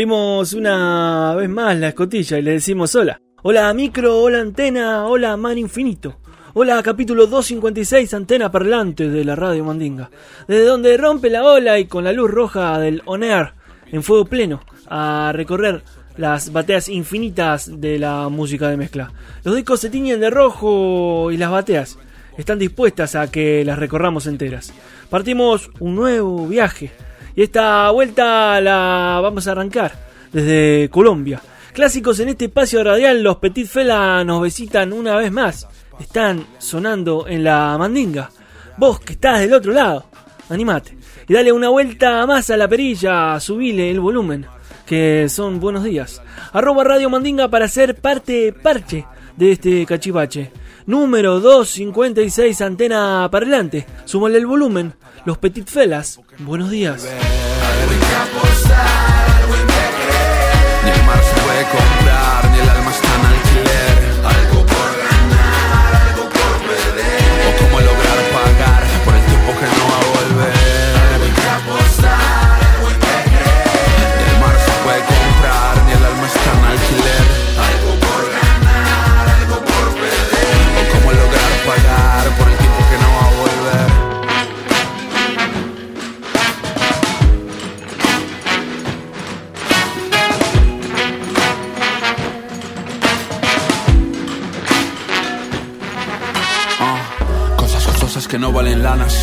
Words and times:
Abrimos 0.00 0.54
una 0.54 1.34
vez 1.34 1.50
más 1.50 1.76
la 1.76 1.88
escotilla 1.88 2.38
y 2.38 2.42
le 2.42 2.52
decimos 2.52 2.94
hola. 2.94 3.20
Hola 3.42 3.74
micro, 3.74 4.18
hola 4.18 4.40
antena, 4.40 5.04
hola 5.06 5.36
mar 5.36 5.58
infinito. 5.58 6.20
Hola 6.54 6.82
capítulo 6.82 7.26
256, 7.26 8.14
antena 8.14 8.50
parlante 8.50 9.10
de 9.10 9.24
la 9.26 9.36
radio 9.36 9.62
Mandinga. 9.62 10.10
Desde 10.48 10.64
donde 10.64 10.96
rompe 10.96 11.28
la 11.28 11.44
ola 11.44 11.78
y 11.78 11.84
con 11.84 12.04
la 12.04 12.14
luz 12.14 12.30
roja 12.30 12.78
del 12.78 13.02
On 13.04 13.22
Air 13.22 13.52
en 13.92 14.02
fuego 14.02 14.24
pleno 14.24 14.62
a 14.88 15.32
recorrer 15.34 15.82
las 16.16 16.50
bateas 16.50 16.88
infinitas 16.88 17.70
de 17.78 17.98
la 17.98 18.30
música 18.30 18.70
de 18.70 18.78
mezcla. 18.78 19.12
Los 19.44 19.54
discos 19.54 19.80
se 19.80 19.90
tiñen 19.90 20.18
de 20.18 20.30
rojo 20.30 21.30
y 21.30 21.36
las 21.36 21.50
bateas 21.50 21.98
están 22.38 22.58
dispuestas 22.58 23.16
a 23.16 23.30
que 23.30 23.66
las 23.66 23.78
recorramos 23.78 24.26
enteras. 24.26 24.72
Partimos 25.10 25.70
un 25.78 25.94
nuevo 25.94 26.46
viaje 26.46 26.90
y 27.34 27.42
esta 27.42 27.90
vuelta 27.90 28.60
la 28.60 29.20
vamos 29.22 29.46
a 29.46 29.52
arrancar 29.52 29.92
desde 30.32 30.88
Colombia. 30.90 31.40
Clásicos 31.72 32.18
en 32.20 32.30
este 32.30 32.46
espacio 32.46 32.82
radial, 32.82 33.22
los 33.22 33.36
Petit 33.36 33.66
Fela 33.66 34.24
nos 34.24 34.42
visitan 34.42 34.92
una 34.92 35.16
vez 35.16 35.30
más. 35.30 35.68
Están 36.00 36.44
sonando 36.58 37.26
en 37.28 37.44
la 37.44 37.76
mandinga. 37.78 38.30
Vos 38.76 39.00
que 39.00 39.12
estás 39.12 39.40
del 39.40 39.54
otro 39.54 39.72
lado, 39.72 40.06
animate. 40.48 40.96
Y 41.28 41.34
dale 41.34 41.52
una 41.52 41.68
vuelta 41.68 42.26
más 42.26 42.50
a 42.50 42.56
la 42.56 42.66
perilla, 42.66 43.38
subile 43.38 43.90
el 43.90 44.00
volumen, 44.00 44.46
que 44.86 45.28
son 45.28 45.60
buenos 45.60 45.84
días. 45.84 46.20
Arroba 46.52 46.82
Radio 46.82 47.08
Mandinga 47.08 47.48
para 47.48 47.68
ser 47.68 48.00
parte 48.00 48.52
parche 48.52 49.06
de 49.40 49.52
este 49.52 49.86
cachivache. 49.86 50.52
Número 50.86 51.40
256, 51.40 52.60
antena 52.60 53.26
parlante. 53.32 53.86
Súmale 54.04 54.36
el 54.36 54.46
volumen. 54.46 54.92
Los 55.24 55.38
Petit 55.38 55.66
Felas, 55.66 56.20
buenos 56.40 56.70
días. 56.70 57.08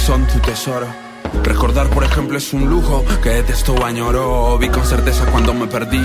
Son 0.08 0.26
tu 0.26 0.40
tesoro. 0.40 0.88
Recordar, 1.44 1.90
por 1.90 2.06
ejemplo, 2.06 2.38
es 2.38 2.54
un 2.54 2.70
lujo 2.70 3.04
que 3.22 3.30
detesto 3.30 3.74
o 3.74 3.84
añoro. 3.84 4.58
Vi 4.58 4.70
con 4.70 4.86
certeza 4.86 5.26
cuando 5.26 5.54
me 5.54 5.68
perdí 5.68 6.02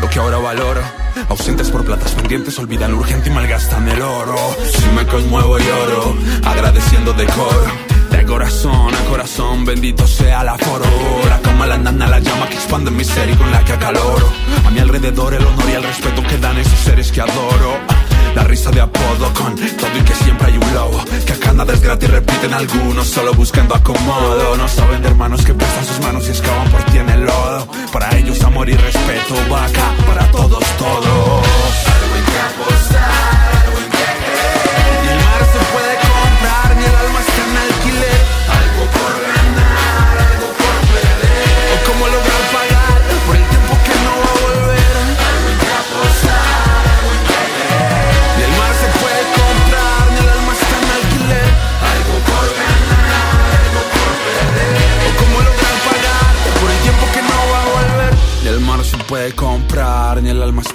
lo 0.00 0.10
que 0.10 0.18
ahora 0.18 0.38
valoro. 0.38 0.80
Ausentes 1.28 1.70
por 1.70 1.84
platas 1.84 2.14
pendientes, 2.14 2.58
olvidan 2.58 2.90
lo 2.90 2.98
urgente 2.98 3.30
y 3.30 3.32
malgastan 3.32 3.88
el 3.88 4.02
oro. 4.02 4.34
Si 4.72 4.88
me 4.88 5.06
conmuevo 5.06 5.56
lloro, 5.58 6.16
agradeciendo 6.44 7.12
decoro. 7.12 7.70
De 8.10 8.24
corazón 8.24 8.92
a 8.92 9.04
corazón, 9.08 9.64
bendito 9.64 10.04
sea 10.04 10.42
la 10.42 10.58
foro. 10.58 10.86
La 11.28 11.38
cama, 11.38 11.68
la 11.68 11.78
nana, 11.78 12.08
la 12.08 12.18
llama 12.18 12.48
que 12.48 12.56
expande 12.56 12.90
mi 12.90 13.04
ser 13.04 13.30
y 13.30 13.36
con 13.36 13.52
la 13.52 13.64
que 13.64 13.74
acaloro. 13.74 14.28
A 14.66 14.70
mi 14.70 14.80
alrededor 14.80 15.32
el 15.32 15.46
honor 15.46 15.70
y 15.70 15.72
el 15.74 15.84
respeto 15.84 16.24
que 16.24 16.38
dan 16.38 16.58
esos 16.58 16.80
seres 16.80 17.12
que 17.12 17.20
adoro. 17.20 17.93
La 18.34 18.44
risa 18.44 18.70
de 18.70 18.80
apodo 18.80 19.32
con 19.34 19.54
todo 19.54 19.98
y 19.98 20.02
que 20.02 20.14
siempre 20.14 20.48
hay 20.48 20.56
un 20.56 20.74
lobo 20.74 21.04
Que 21.24 21.32
acá 21.32 21.52
nada 21.52 21.72
es 21.72 21.80
gratis, 21.80 22.10
repiten 22.10 22.52
algunos 22.52 23.06
Solo 23.06 23.32
buscando 23.34 23.74
acomodo. 23.74 24.56
No 24.56 24.68
saben 24.68 25.02
de 25.02 25.08
hermanos 25.08 25.44
que 25.44 25.54
prestan 25.54 25.84
sus 25.84 26.00
manos 26.00 26.26
y 26.26 26.30
excavan 26.30 26.70
por 26.70 26.82
ti 26.84 26.98
en 26.98 27.08
el 27.08 27.24
lodo. 27.24 27.68
Para 27.92 28.16
ellos 28.16 28.42
amor 28.42 28.68
y 28.68 28.74
respeto 28.74 29.34
va 29.52 29.64
acá 29.64 29.94
para 30.06 30.30
todos, 30.30 30.64
todos. 30.78 31.46
Algo 31.86 32.14
hay 32.14 33.33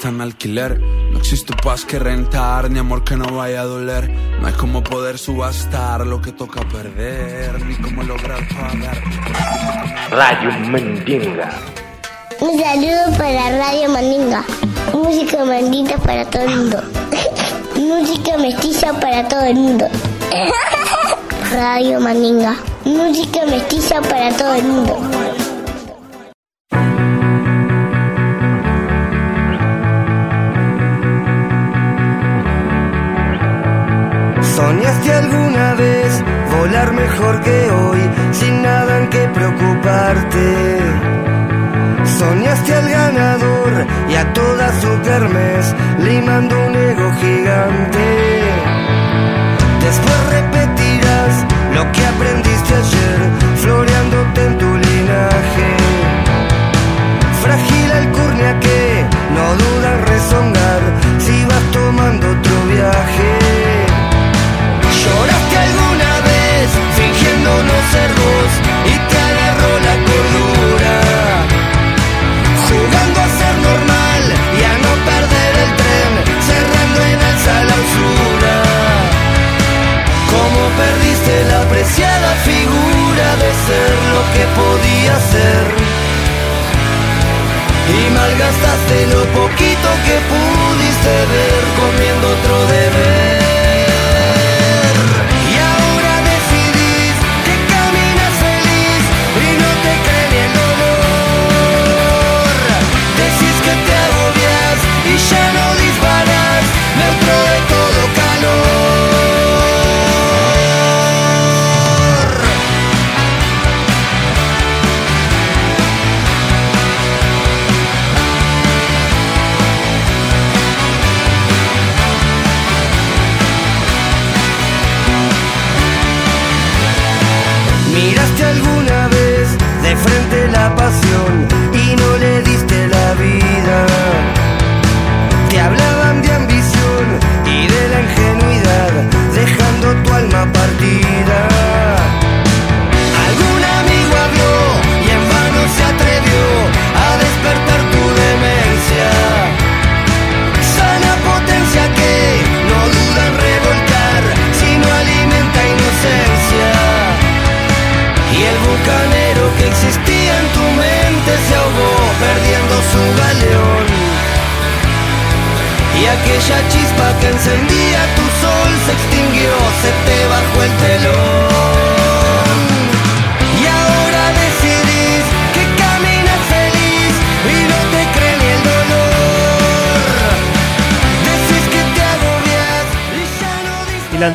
en 0.10 0.22
alquiler. 0.22 0.80
No 0.80 1.18
existe 1.18 1.54
paz 1.64 1.86
que 1.86 2.00
rentar, 2.00 2.70
ni 2.70 2.80
amor 2.80 3.04
que 3.04 3.16
no 3.16 3.28
vaya 3.36 3.62
a 3.62 3.66
doler. 3.66 4.10
No 4.40 4.48
hay 4.48 4.54
como 4.54 4.84
poder 4.84 5.18
subastar 5.18 6.06
lo 6.06 6.22
que 6.22 6.32
toca 6.32 6.62
perder, 6.62 7.64
ni 7.66 7.76
cómo 7.76 8.04
lograr 8.04 8.40
pagar. 8.50 9.02
Radio 10.12 10.52
Mandinga. 10.70 11.50
Un 12.42 12.60
saludo 12.60 13.18
para 13.18 13.58
Radio 13.58 13.90
Mandinga. 13.90 14.44
Música 14.94 15.46
mandita 15.46 15.98
para 15.98 16.26
todo 16.26 16.44
el 16.44 16.56
mundo. 16.56 16.84
Música 17.76 18.38
mestiza 18.38 18.94
para 19.00 19.28
todo 19.28 19.46
el 19.46 19.56
mundo. 19.56 19.88
Radio 21.52 22.00
Mandinga. 22.00 22.56
Música 22.86 23.46
mestiza 23.46 24.02
para 24.02 24.32
todo 24.38 24.54
el 24.54 24.64
mundo. 24.64 25.19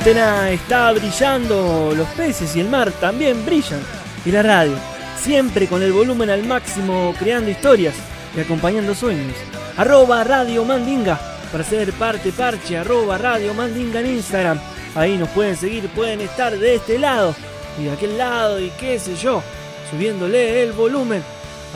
Antena 0.05 0.51
está 0.51 0.93
brillando, 0.93 1.95
los 1.97 2.06
peces 2.09 2.55
y 2.55 2.61
el 2.61 2.69
mar 2.69 2.93
también 2.93 3.43
brillan. 3.47 3.81
Y 4.27 4.33
la 4.33 4.43
radio, 4.43 4.75
siempre 5.19 5.67
con 5.67 5.83
el 5.83 5.95
volumen 5.95 6.29
al 6.29 6.45
máximo, 6.45 7.15
creando 7.19 7.51
historias 7.51 7.95
y 8.37 8.41
acompañando 8.41 8.95
sueños. 8.95 9.35
Arroba 9.79 10.23
Radio 10.23 10.62
Mandinga 10.67 11.19
para 11.51 11.65
ser 11.65 11.91
parte 11.95 12.33
parche, 12.33 12.77
arroba 12.77 13.17
Radio 13.17 13.55
Mandinga 13.55 14.01
en 14.01 14.17
Instagram. 14.17 14.61
Ahí 14.95 15.17
nos 15.17 15.31
pueden 15.31 15.56
seguir, 15.56 15.89
pueden 15.89 16.21
estar 16.21 16.55
de 16.55 16.75
este 16.75 16.99
lado 16.99 17.35
y 17.81 17.85
de 17.85 17.93
aquel 17.93 18.19
lado 18.19 18.61
y 18.61 18.69
qué 18.79 18.99
sé 18.99 19.17
yo, 19.17 19.43
subiéndole 19.91 20.65
el 20.65 20.73
volumen 20.73 21.23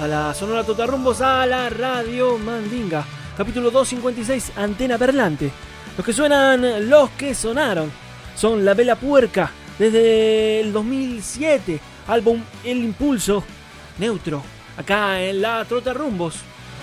a 0.03 0.07
la 0.07 0.35
Sonora 0.35 0.65
Totarrumbos 0.65 1.23
a 1.23 1.47
la 1.47 1.71
Radio 1.71 2.37
Mandinga. 2.37 3.07
Capítulo 3.39 3.71
256, 3.71 4.53
Antena 4.59 4.99
Perlante. 4.99 5.51
Los 5.97 6.05
que 6.05 6.13
suenan, 6.13 6.91
los 6.91 7.09
que 7.13 7.35
sonaron, 7.35 7.91
son 8.39 8.65
La 8.65 8.73
Vela 8.75 8.95
Puerca 8.95 9.51
desde 9.81 10.61
el 10.61 10.73
2007, 10.73 11.81
álbum 12.07 12.41
El 12.63 12.85
Impulso, 12.85 13.43
Neutro, 13.99 14.43
acá 14.77 15.21
en 15.21 15.43
la 15.43 15.65
Trota 15.65 15.93
Rumbos. 15.93 16.37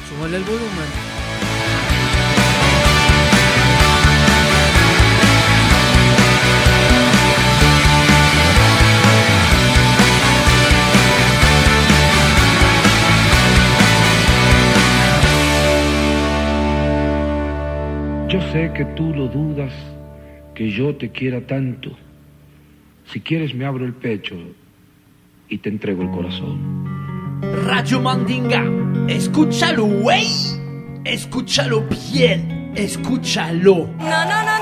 Súbale 0.10 0.36
el 0.36 0.44
volumen. 0.44 1.16
Yo 18.28 18.42
sé 18.52 18.74
que 18.76 18.84
tú 18.98 19.14
lo 19.14 19.30
dudas, 19.30 19.72
que 20.56 20.72
yo 20.72 20.96
te 20.96 21.12
quiera 21.12 21.46
tanto. 21.46 21.92
Si 23.12 23.20
quieres 23.20 23.54
me 23.54 23.66
abro 23.66 23.86
el 23.86 23.94
pecho 23.94 24.36
y 25.50 25.60
te 25.60 25.70
entrego 25.70 26.02
el 26.02 26.10
corazón. 26.10 26.86
Radio 27.66 28.02
Mandinga, 28.02 28.64
escúchalo, 29.08 29.86
güey. 29.86 30.28
Escúchalo 31.04 31.86
bien, 32.12 32.72
escúchalo. 32.76 33.90
No, 34.00 34.26
no, 34.26 34.44
no, 34.44 34.55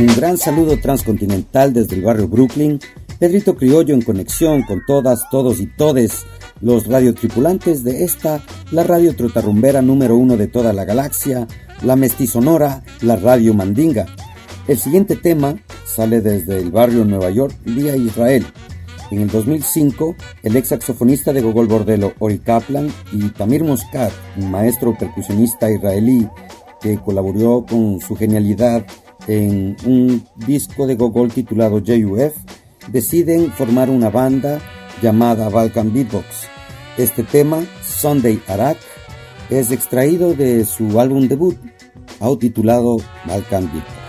Un 0.00 0.06
gran 0.16 0.38
saludo 0.38 0.78
transcontinental 0.78 1.74
desde 1.74 1.96
el 1.96 2.02
barrio 2.02 2.26
Brooklyn. 2.26 2.80
Pedrito 3.18 3.54
Criollo 3.54 3.92
en 3.92 4.00
conexión 4.00 4.62
con 4.62 4.80
todas, 4.86 5.28
todos 5.30 5.60
y 5.60 5.66
todes 5.66 6.24
los 6.62 6.86
radiotripulantes 6.86 7.84
de 7.84 8.02
esta, 8.04 8.42
la 8.70 8.82
radio 8.82 9.14
trotarrumbera 9.14 9.82
número 9.82 10.16
uno 10.16 10.38
de 10.38 10.46
toda 10.46 10.72
la 10.72 10.86
galaxia, 10.86 11.46
la 11.82 11.96
mestizonora, 11.96 12.82
la 13.02 13.16
radio 13.16 13.52
mandinga. 13.52 14.06
El 14.68 14.78
siguiente 14.78 15.16
tema 15.16 15.56
sale 15.84 16.22
desde 16.22 16.58
el 16.60 16.70
barrio 16.70 17.04
Nueva 17.04 17.28
York 17.28 17.54
vía 17.66 17.94
Israel. 17.94 18.46
En 19.10 19.18
el 19.20 19.28
2005, 19.28 20.16
el 20.42 20.56
ex 20.56 20.68
saxofonista 20.68 21.34
de 21.34 21.42
Gogol 21.42 21.66
Bordello, 21.66 22.14
Ori 22.20 22.38
Kaplan, 22.38 22.90
y 23.12 23.28
Tamir 23.28 23.64
Muscat, 23.64 24.12
un 24.38 24.50
maestro 24.50 24.96
percusionista 24.96 25.70
israelí 25.70 26.26
que 26.80 26.96
colaboró 26.96 27.66
con 27.68 28.00
su 28.00 28.16
genialidad 28.16 28.86
en 29.30 29.76
un 29.84 30.24
disco 30.34 30.88
de 30.88 30.96
Gogol 30.96 31.30
titulado 31.30 31.78
JUF, 31.78 32.34
deciden 32.88 33.52
formar 33.52 33.88
una 33.88 34.10
banda 34.10 34.58
llamada 35.00 35.48
Balkan 35.48 35.92
Beatbox. 35.92 36.48
Este 36.98 37.22
tema, 37.22 37.64
Sunday 37.80 38.42
Arak, 38.48 38.78
es 39.48 39.70
extraído 39.70 40.34
de 40.34 40.64
su 40.64 40.98
álbum 40.98 41.28
debut, 41.28 41.56
titulado 42.40 42.96
Balkan 43.24 43.70
Beatbox. 43.72 43.99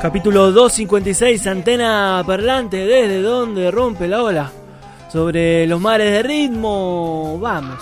Capítulo 0.00 0.50
256, 0.52 1.46
antena 1.46 2.22
parlante, 2.26 2.78
desde 2.78 3.20
donde 3.20 3.70
rompe 3.70 4.08
la 4.08 4.22
ola. 4.22 4.50
Sobre 5.12 5.66
los 5.66 5.78
mares 5.80 6.10
de 6.10 6.22
ritmo, 6.22 7.38
vamos, 7.38 7.78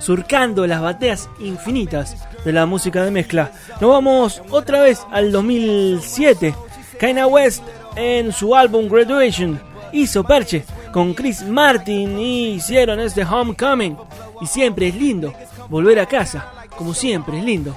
surcando 0.00 0.66
las 0.66 0.82
bateas 0.82 1.30
infinitas 1.40 2.26
de 2.44 2.52
la 2.52 2.66
música 2.66 3.04
de 3.04 3.10
mezcla. 3.10 3.52
Nos 3.80 3.90
vamos 3.90 4.42
otra 4.50 4.82
vez 4.82 5.06
al 5.10 5.32
2007. 5.32 6.54
Kaina 7.00 7.26
West 7.26 7.62
en 7.94 8.32
su 8.32 8.54
álbum 8.54 8.88
Graduation 8.88 9.58
hizo 9.92 10.24
perche 10.24 10.64
con 10.96 11.12
Chris 11.12 11.42
Martin 11.42 12.18
y 12.18 12.52
hicieron 12.52 13.00
este 13.00 13.22
Homecoming. 13.22 13.98
Y 14.40 14.46
siempre 14.46 14.88
es 14.88 14.94
lindo 14.94 15.30
volver 15.68 16.00
a 16.00 16.06
casa, 16.06 16.50
como 16.74 16.94
siempre 16.94 17.38
es 17.38 17.44
lindo 17.44 17.76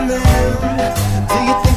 and 0.00 0.10
then? 0.10 1.28
Do 1.28 1.34
you 1.44 1.69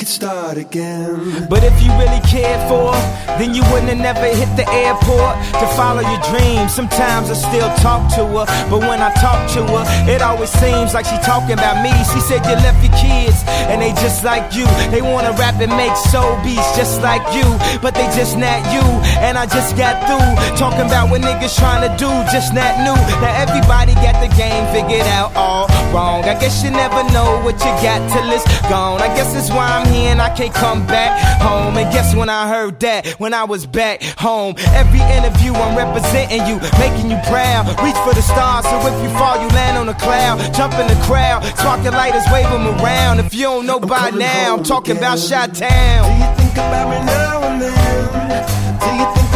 could 0.00 0.08
start 0.08 0.56
again. 0.56 1.44
But 1.50 1.60
if 1.62 1.76
you 1.84 1.92
really 2.00 2.24
cared 2.24 2.56
for 2.72 2.88
her, 2.88 3.04
then 3.36 3.52
you 3.52 3.60
wouldn't 3.68 3.92
have 3.92 4.00
never 4.00 4.32
hit 4.32 4.48
the 4.56 4.64
airport 4.72 5.36
to 5.60 5.66
follow 5.76 6.00
your 6.00 6.22
dreams. 6.32 6.72
Sometimes 6.72 7.28
I 7.28 7.36
still 7.36 7.68
talk 7.84 8.08
to 8.16 8.24
her, 8.24 8.46
but 8.72 8.80
when 8.80 9.04
I 9.04 9.12
talk 9.20 9.44
to 9.60 9.62
her, 9.76 9.84
it 10.08 10.22
always 10.24 10.48
seems 10.56 10.96
like 10.96 11.04
she 11.04 11.20
talking 11.20 11.52
about 11.52 11.84
me. 11.84 11.92
She 12.16 12.20
said 12.24 12.40
you 12.48 12.56
left 12.64 12.80
your 12.80 12.96
kids, 12.96 13.44
and 13.68 13.76
they 13.84 13.92
just 14.00 14.24
like 14.24 14.56
you. 14.56 14.64
They 14.88 15.04
wanna 15.04 15.36
rap 15.36 15.60
and 15.60 15.72
make 15.76 15.92
soul 16.08 16.32
beats 16.40 16.64
just 16.80 17.04
like 17.04 17.20
you, 17.36 17.44
but 17.84 17.92
they 17.92 18.08
just 18.16 18.40
not 18.40 18.64
you. 18.72 18.80
And 19.20 19.36
I 19.36 19.44
just 19.44 19.76
got 19.76 20.00
through 20.08 20.32
talking 20.56 20.88
about 20.88 21.12
what 21.12 21.20
niggas 21.20 21.60
trying 21.60 21.84
to 21.84 21.92
do, 22.00 22.08
just 22.32 22.56
not 22.56 22.72
new. 22.80 22.96
Now 23.20 23.36
everybody 23.36 23.92
got 24.00 24.16
the 24.24 24.32
game 24.32 24.64
figured 24.72 25.04
out 25.12 25.36
all 25.36 25.68
wrong. 25.92 26.24
I 26.24 26.40
guess 26.40 26.64
you 26.64 26.70
never 26.72 27.04
know 27.12 27.44
what 27.44 27.60
you 27.60 27.72
got 27.84 28.00
till 28.08 28.32
it's 28.32 28.48
gone. 28.72 29.04
I 29.04 29.12
guess 29.12 29.36
that's 29.36 29.52
why 29.52 29.68
I'm 29.68 29.89
here 29.92 30.10
and 30.10 30.20
I 30.20 30.30
can't 30.34 30.54
come 30.54 30.86
back 30.86 31.10
home. 31.40 31.76
And 31.76 31.90
guess 31.92 32.14
when 32.14 32.28
I 32.28 32.48
heard 32.48 32.80
that, 32.80 33.06
when 33.18 33.34
I 33.34 33.44
was 33.44 33.66
back 33.66 34.02
home. 34.18 34.54
Every 34.72 35.00
interview 35.00 35.52
I'm 35.52 35.76
representing 35.76 36.46
you, 36.46 36.56
making 36.78 37.10
you 37.10 37.18
proud. 37.28 37.66
Reach 37.82 37.96
for 38.06 38.14
the 38.14 38.22
stars, 38.22 38.64
so 38.64 38.76
if 38.86 39.02
you 39.02 39.10
fall, 39.18 39.40
you 39.40 39.48
land 39.48 39.78
on 39.78 39.88
a 39.88 39.94
cloud. 39.94 40.38
Jump 40.54 40.74
in 40.74 40.86
the 40.86 41.00
crowd, 41.04 41.44
spark 41.56 41.82
your 41.82 41.92
lighters, 41.92 42.24
wave 42.32 42.48
them 42.50 42.66
around. 42.78 43.20
If 43.20 43.34
you 43.34 43.44
don't 43.44 43.66
know 43.66 43.80
by 43.80 44.10
now, 44.10 44.56
I'm 44.56 44.64
talking 44.64 44.96
about 44.96 45.18
Shot 45.18 45.54
Town. 45.54 46.04
Do 46.06 46.24
you 46.24 46.30
think 46.36 46.54
about 46.54 46.88
me 46.90 47.06
now 47.06 47.42
and 47.44 47.62
then? 47.62 48.80
Do 48.80 48.88
you 48.96 49.14
think 49.14 49.29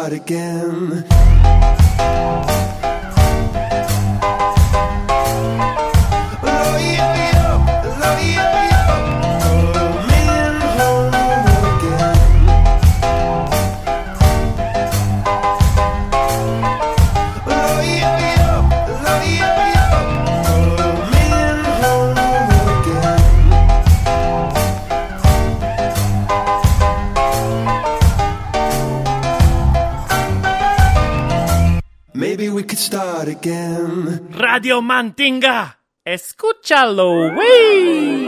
start 0.00 0.14
again. 0.14 1.29
Radio 34.52 34.82
Mandinga. 34.82 35.78
Escúchalo, 36.04 37.12
wey. 37.36 38.26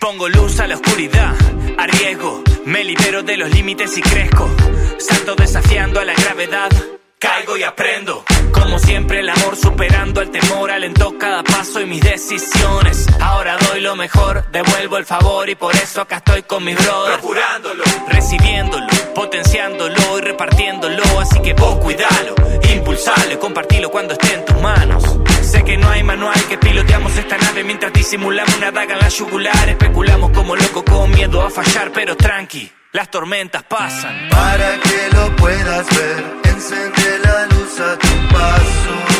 Pongo 0.00 0.30
luz 0.30 0.58
a 0.60 0.66
la 0.66 0.76
oscuridad, 0.76 1.34
arriesgo, 1.76 2.42
me 2.64 2.82
libero 2.82 3.22
de 3.22 3.36
los 3.36 3.50
límites 3.50 3.98
y 3.98 4.00
crezco. 4.00 4.48
Salto 4.98 5.34
desafiando 5.34 6.00
a 6.00 6.06
la 6.06 6.14
gravedad, 6.14 6.70
caigo 7.18 7.58
y 7.58 7.62
aprendo. 7.62 8.24
Como 8.52 8.78
siempre 8.78 9.20
el 9.20 9.28
amor 9.28 9.56
superando 9.56 10.20
el 10.20 10.30
temor, 10.30 10.70
alentó 10.70 11.18
cada 11.18 11.42
paso 11.42 11.80
y 11.80 11.86
mis 11.86 12.00
decisiones. 12.00 13.06
Ahora 13.20 13.56
doy 13.68 13.80
lo 13.80 13.96
mejor, 13.96 14.44
devuelvo 14.50 14.98
el 14.98 15.06
favor 15.06 15.48
y 15.48 15.54
por 15.54 15.74
eso 15.74 16.00
acá 16.00 16.16
estoy 16.16 16.42
con 16.42 16.64
mis 16.64 16.76
brothers. 16.76 17.18
Procurándolo, 17.18 17.84
recibiéndolo, 18.08 18.86
potenciándolo 19.14 20.18
y 20.18 20.20
repartiéndolo. 20.20 21.02
Así 21.20 21.40
que 21.40 21.54
vos 21.54 21.76
cuidalo, 21.76 22.34
impulsalo 22.72 23.32
y 23.32 23.36
compartilo 23.36 23.90
cuando 23.90 24.14
esté 24.14 24.34
en 24.34 24.44
tus 24.44 24.60
manos. 24.60 25.18
Sé 25.42 25.64
que 25.64 25.76
no 25.76 25.88
hay 25.90 26.02
manual, 26.02 26.40
que 26.48 26.56
piloteamos 26.56 27.16
esta 27.16 27.36
nave 27.36 27.64
mientras 27.64 27.92
disimulamos 27.92 28.56
una 28.56 28.70
daga 28.70 28.94
en 28.94 29.00
la 29.00 29.08
yugular. 29.08 29.68
Especulamos 29.68 30.30
como 30.30 30.56
loco 30.56 30.84
con 30.84 31.10
miedo 31.10 31.42
a 31.42 31.50
fallar, 31.50 31.90
pero 31.92 32.16
tranqui, 32.16 32.70
las 32.92 33.10
tormentas 33.10 33.62
pasan. 33.64 34.28
Para 34.30 34.78
que 34.80 35.08
lo 35.14 35.36
puedas 35.36 35.86
ver, 35.96 36.24
encende 36.44 37.18
la 37.24 37.46
luz 37.46 37.80
a 37.80 37.98
tu 37.98 38.11
paso. 38.32 39.11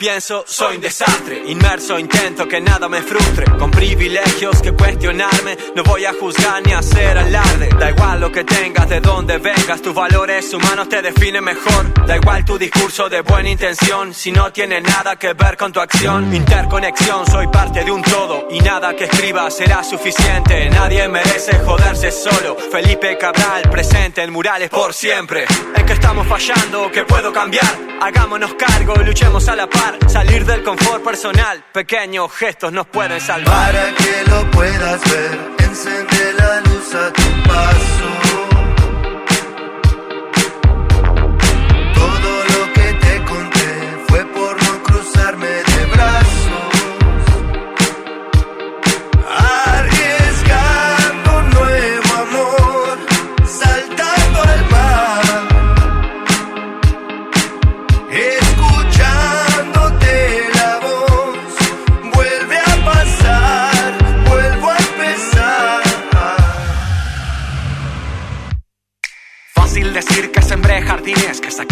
Pienso, 0.00 0.44
soy 0.48 0.76
un 0.76 0.80
desastre. 0.80 1.42
Inmerso, 1.46 1.98
intento 1.98 2.48
que 2.48 2.58
nada 2.58 2.88
me 2.88 3.02
frustre. 3.02 3.44
Con 3.58 3.70
privilegios 3.70 4.62
que 4.62 4.72
cuestionarme, 4.72 5.58
no 5.76 5.82
voy 5.84 6.06
a 6.06 6.14
juzgar 6.14 6.66
ni 6.66 6.72
hacer 6.72 7.18
alarde. 7.18 7.68
Da 7.78 7.90
igual 7.90 8.18
lo 8.18 8.32
que 8.32 8.42
tengas, 8.42 8.88
de 8.88 9.00
dónde 9.00 9.36
vengas, 9.36 9.82
tus 9.82 9.94
valores 9.94 10.52
humanos 10.54 10.88
te 10.88 11.02
definen 11.02 11.44
mejor. 11.44 12.06
Da 12.06 12.16
igual 12.16 12.46
tu 12.46 12.56
discurso 12.58 13.10
de 13.10 13.20
buena 13.20 13.50
intención, 13.50 14.14
si 14.14 14.32
no 14.32 14.50
tiene 14.50 14.80
nada 14.80 15.16
que 15.16 15.34
ver 15.34 15.58
con 15.58 15.70
tu 15.70 15.80
acción. 15.80 16.34
Interconexión, 16.34 17.26
soy 17.26 17.46
parte 17.48 17.84
de 17.84 17.92
un 17.92 18.02
todo 18.02 18.48
y 18.50 18.60
nada 18.60 18.96
que 18.96 19.04
escriba 19.04 19.50
será 19.50 19.84
suficiente. 19.84 20.70
Nadie 20.70 21.06
merece 21.08 21.58
joderse 21.58 22.10
solo. 22.10 22.56
Felipe 22.72 23.18
Cabral, 23.18 23.68
presente 23.70 24.22
en 24.22 24.32
murales 24.32 24.70
por 24.70 24.94
siempre. 24.94 25.44
En 25.76 25.84
que 25.84 25.92
estamos 25.92 26.26
fallando, 26.26 26.90
que 26.90 27.04
puedo 27.04 27.30
cambiar. 27.34 27.90
Hagámonos 28.00 28.54
cargo, 28.54 28.94
luchemos 29.04 29.46
a 29.48 29.54
la 29.56 29.68
Salir 30.08 30.44
del 30.44 30.62
confort 30.62 31.02
personal, 31.02 31.64
pequeños 31.72 32.32
gestos 32.32 32.72
nos 32.72 32.86
pueden 32.86 33.20
salvar. 33.20 33.72
Para 33.72 33.94
que 33.94 34.30
lo 34.30 34.50
puedas 34.50 35.00
ver, 35.10 35.38
encende 35.58 36.32
la 36.38 36.60
luz 36.60 36.94
a 36.94 37.12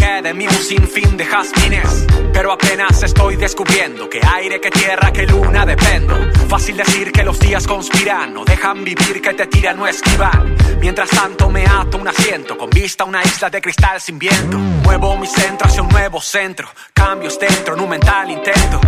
saqué 0.08 0.22
de 0.22 0.34
mí 0.34 0.46
un 0.46 0.54
sinfín 0.54 1.16
de 1.16 1.24
jazmines. 1.24 2.06
Pero 2.32 2.52
apenas 2.52 3.02
estoy 3.02 3.36
descubriendo 3.36 4.08
que 4.08 4.20
aire, 4.24 4.60
que 4.60 4.70
tierra, 4.70 5.12
que 5.12 5.26
luna 5.26 5.64
dependo. 5.66 6.16
Fácil 6.48 6.76
decir 6.76 7.12
que 7.12 7.24
los 7.24 7.38
días 7.38 7.66
conspiran, 7.66 8.34
no 8.34 8.44
dejan 8.44 8.84
vivir, 8.84 9.20
que 9.20 9.34
te 9.34 9.46
tiran, 9.46 9.76
no 9.76 9.86
esquivan. 9.86 10.54
Mientras 10.80 11.10
tanto 11.10 11.50
me 11.50 11.64
ato 11.66 11.98
un 11.98 12.08
asiento 12.08 12.56
con 12.56 12.70
vista 12.70 13.04
a 13.04 13.06
una 13.06 13.22
isla 13.22 13.50
de 13.50 13.60
cristal 13.60 14.00
sin 14.00 14.18
viento. 14.18 14.56
Muevo 14.58 15.16
mi 15.16 15.26
centro 15.26 15.66
hacia 15.66 15.82
un 15.82 15.88
nuevo 15.88 16.20
centro, 16.20 16.68
cambios 16.92 17.38
dentro 17.38 17.74
en 17.74 17.80
un 17.80 17.88
mental 17.88 18.30
intento 18.30 18.80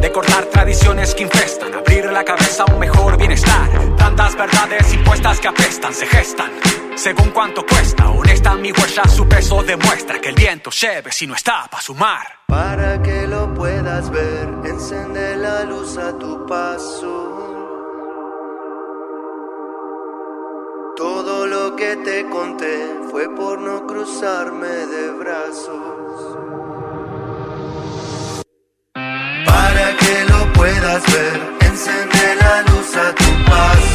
de 0.00 0.12
cortar 0.12 0.44
tradiciones 0.46 1.14
que 1.14 1.22
infestan, 1.22 1.74
abrir 1.74 2.06
la 2.06 2.24
cabeza 2.24 2.64
a 2.64 2.72
un 2.72 2.78
mejor 2.78 3.16
bienestar. 3.16 3.68
Tantas 3.96 4.36
verdades 4.36 4.92
impuestas 4.92 5.40
que 5.40 5.48
apestan, 5.48 5.94
se 5.94 6.06
gestan. 6.06 6.50
Según 6.96 7.30
cuánto 7.30 7.64
cuesta, 7.66 8.10
honesta 8.44 8.54
mi 8.56 8.72
huella, 8.72 9.04
su 9.08 9.26
peso 9.26 9.62
demuestra 9.62 10.20
que 10.20 10.28
el 10.28 10.34
viento 10.34 10.70
lleve 10.70 11.10
si 11.12 11.26
no 11.26 11.34
está 11.34 11.66
para 11.70 11.82
sumar. 11.82 12.26
Para 12.46 13.02
que 13.02 13.26
lo 13.26 13.52
puedas 13.54 14.10
ver, 14.10 14.48
encende 14.64 15.36
la 15.36 15.64
luz 15.64 15.96
a 15.96 16.16
tu 16.18 16.46
paso. 16.46 17.30
Todo 20.96 21.46
lo 21.46 21.74
que 21.76 21.96
te 21.96 22.28
conté 22.28 22.94
fue 23.10 23.34
por 23.34 23.60
no 23.60 23.86
cruzarme 23.86 24.68
de 24.68 25.10
brazos. 25.10 26.38
Para 29.46 29.96
que 29.96 30.24
lo 30.28 30.52
puedas 30.52 31.02
ver, 31.12 31.40
encende 31.60 32.36
la 32.40 32.62
luz 32.62 32.96
a 32.96 33.14
tu 33.14 33.44
paso. 33.50 33.93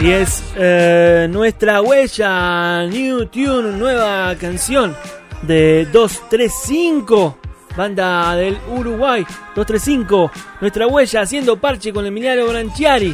Y 0.00 0.10
es 0.10 0.44
eh, 0.56 1.26
nuestra 1.28 1.82
huella, 1.82 2.84
New 2.86 3.26
Tune, 3.26 3.76
nueva 3.76 4.32
canción 4.36 4.96
de 5.42 5.86
235, 5.92 7.38
banda 7.76 8.36
del 8.36 8.56
Uruguay. 8.70 9.24
235, 9.56 10.30
nuestra 10.60 10.86
huella 10.86 11.22
haciendo 11.22 11.56
parche 11.56 11.92
con 11.92 12.06
Emiliano 12.06 12.46
Branchiari. 12.46 13.12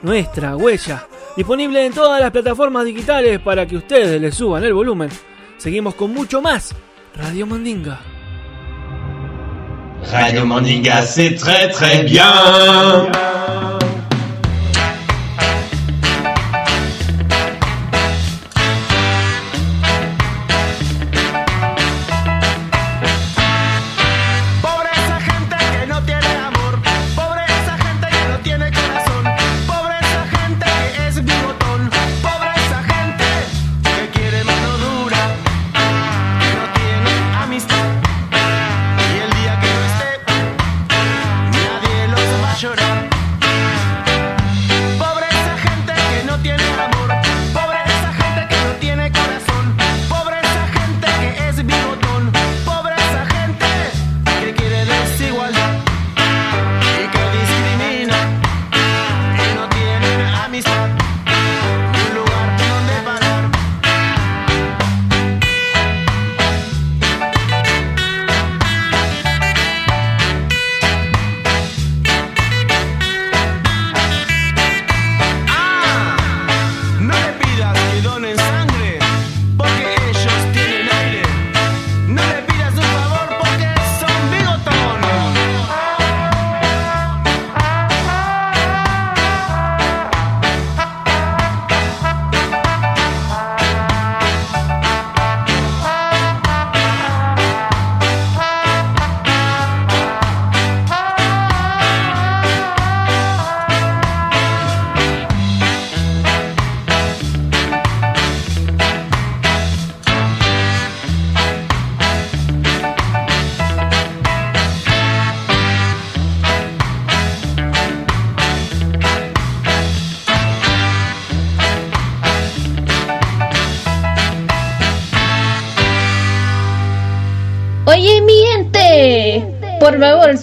Nuestra 0.00 0.56
huella, 0.56 1.06
disponible 1.36 1.84
en 1.84 1.92
todas 1.92 2.18
las 2.22 2.30
plataformas 2.30 2.86
digitales 2.86 3.38
para 3.40 3.66
que 3.66 3.76
ustedes 3.76 4.18
le 4.18 4.32
suban 4.32 4.64
el 4.64 4.72
volumen. 4.72 5.10
Seguimos 5.58 5.94
con 5.94 6.14
mucho 6.14 6.40
más. 6.40 6.74
Radio 7.16 7.46
Mandinga. 7.46 8.00
Radio 10.10 10.46
Mandinga, 10.46 11.02
c'est 11.02 11.34
très 11.36 11.70
très 11.70 12.02
bien. 12.02 12.24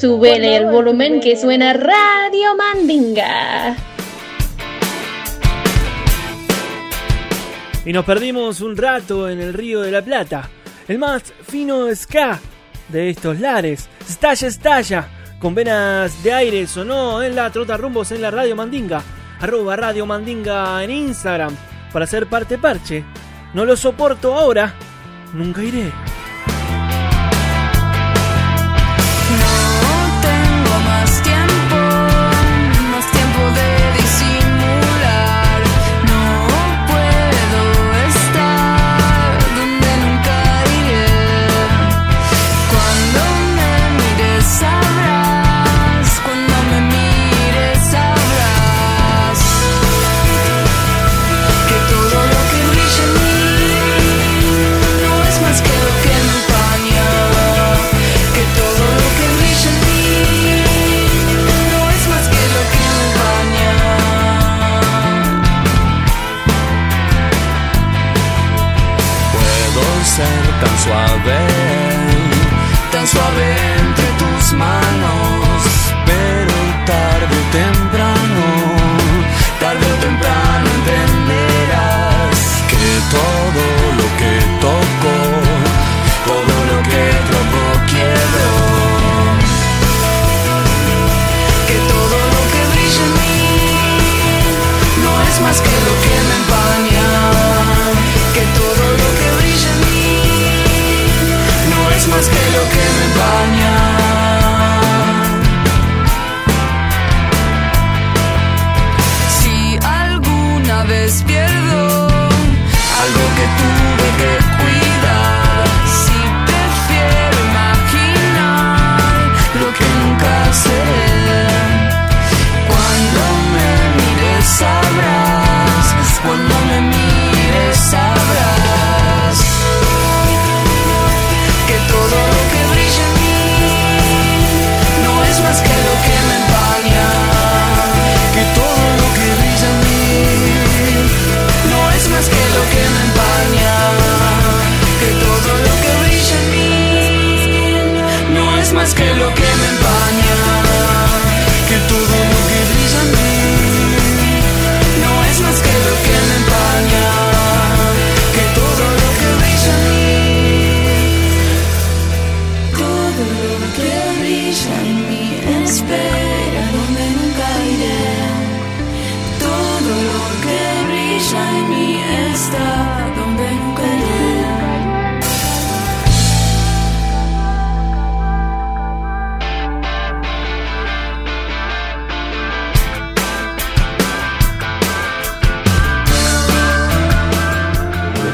Súbele 0.02 0.56
el 0.56 0.66
volumen 0.66 1.20
que 1.20 1.38
suena 1.38 1.74
Radio 1.74 2.56
Mandinga. 2.58 3.76
Y 7.86 7.94
nos 7.94 8.04
perdimos 8.04 8.62
un 8.62 8.76
rato 8.76 9.30
en 9.30 9.40
el 9.40 9.54
Río 9.54 9.82
de 9.82 9.92
la 9.92 10.02
Plata. 10.02 10.50
El 10.88 10.98
más 10.98 11.22
fino 11.48 11.94
ska 11.94 12.40
de 12.90 13.12
estos 13.12 13.40
lares. 13.40 13.90
Estalla, 14.10 14.48
estalla. 14.48 15.08
Con 15.40 15.54
venas 15.54 16.24
de 16.24 16.34
aire 16.34 16.66
sonó 16.66 17.22
en 17.22 17.36
la 17.36 17.52
Trota 17.52 17.78
Rumbos 17.78 18.12
en 18.12 18.24
la 18.24 18.32
Radio 18.32 18.56
Mandinga. 18.56 19.04
Arroba 19.40 19.76
Radio 19.76 20.08
Mandinga 20.08 20.84
en 20.84 20.90
Instagram. 20.90 21.56
Para 21.94 22.08
ser 22.08 22.26
parte 22.26 22.58
parche. 22.58 23.04
No 23.54 23.66
lo 23.66 23.76
soporto 23.76 24.34
ahora. 24.34 24.74
Nunca 25.34 25.64
iré. 25.64 25.92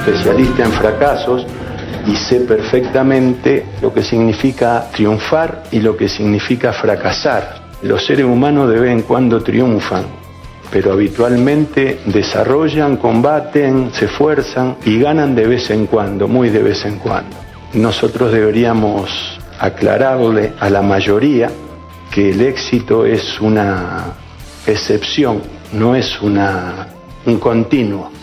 Especialista 0.08 0.64
en 0.64 0.72
fracasos 0.72 1.46
y 2.08 2.16
sé 2.16 2.40
perfectamente 2.42 3.66
lo 3.82 3.94
que 3.94 4.02
significa 4.02 4.88
triunfar 4.90 5.64
y 5.70 5.82
lo 5.82 5.98
que 5.98 6.08
significa 6.08 6.72
fracasar. 6.72 7.68
Los 7.82 8.06
seres 8.06 8.26
humanos 8.26 8.70
de 8.70 8.80
vez 8.80 8.92
en 8.92 9.02
cuando 9.02 9.44
triunfan, 9.44 10.06
pero 10.72 10.94
habitualmente 10.94 12.00
desarrollan, 12.06 12.96
combaten, 12.96 13.92
se 13.92 14.06
esfuerzan 14.06 14.78
y 14.86 14.98
ganan 14.98 15.36
de 15.36 15.46
vez 15.46 15.70
en 15.72 15.88
cuando, 15.88 16.30
muy 16.30 16.50
de 16.50 16.64
vez 16.64 16.86
en 16.86 17.00
cuando. 17.00 17.36
Nosotros 17.74 18.32
deberíamos 18.32 19.38
aclararle 19.60 20.54
a 20.58 20.70
la 20.70 20.82
mayoría 20.82 21.52
que 22.12 22.32
el 22.32 22.40
éxito 22.42 23.06
es 23.06 23.42
una 23.42 24.06
excepción, 24.66 25.42
no 25.74 25.96
es 25.96 26.22
una, 26.22 26.88
un 27.26 27.38
continuo. 27.40 28.17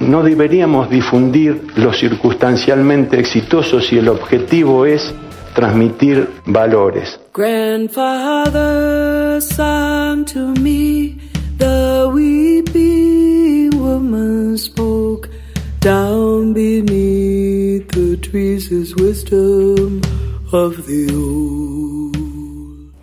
No 0.00 0.22
deberíamos 0.22 0.88
difundir 0.88 1.66
lo 1.76 1.92
circunstancialmente 1.92 3.20
exitoso 3.20 3.80
si 3.80 3.98
el 3.98 4.08
objetivo 4.08 4.86
es 4.86 5.14
transmitir 5.54 6.28
valores. 6.46 7.20
Grandfather 7.34 9.42
sang 9.42 10.24
to 10.24 10.54
me, 10.60 11.18
the 11.58 12.08
weeping 12.12 13.70
woman 13.78 14.56
spoke. 14.56 15.28
Down 15.80 16.54
beneath 16.54 17.88
the 17.88 18.16
trees 18.18 18.70
is 18.70 18.94
wisdom 18.96 20.00
of 20.52 20.86
the 20.86 21.12
old. 21.14 22.29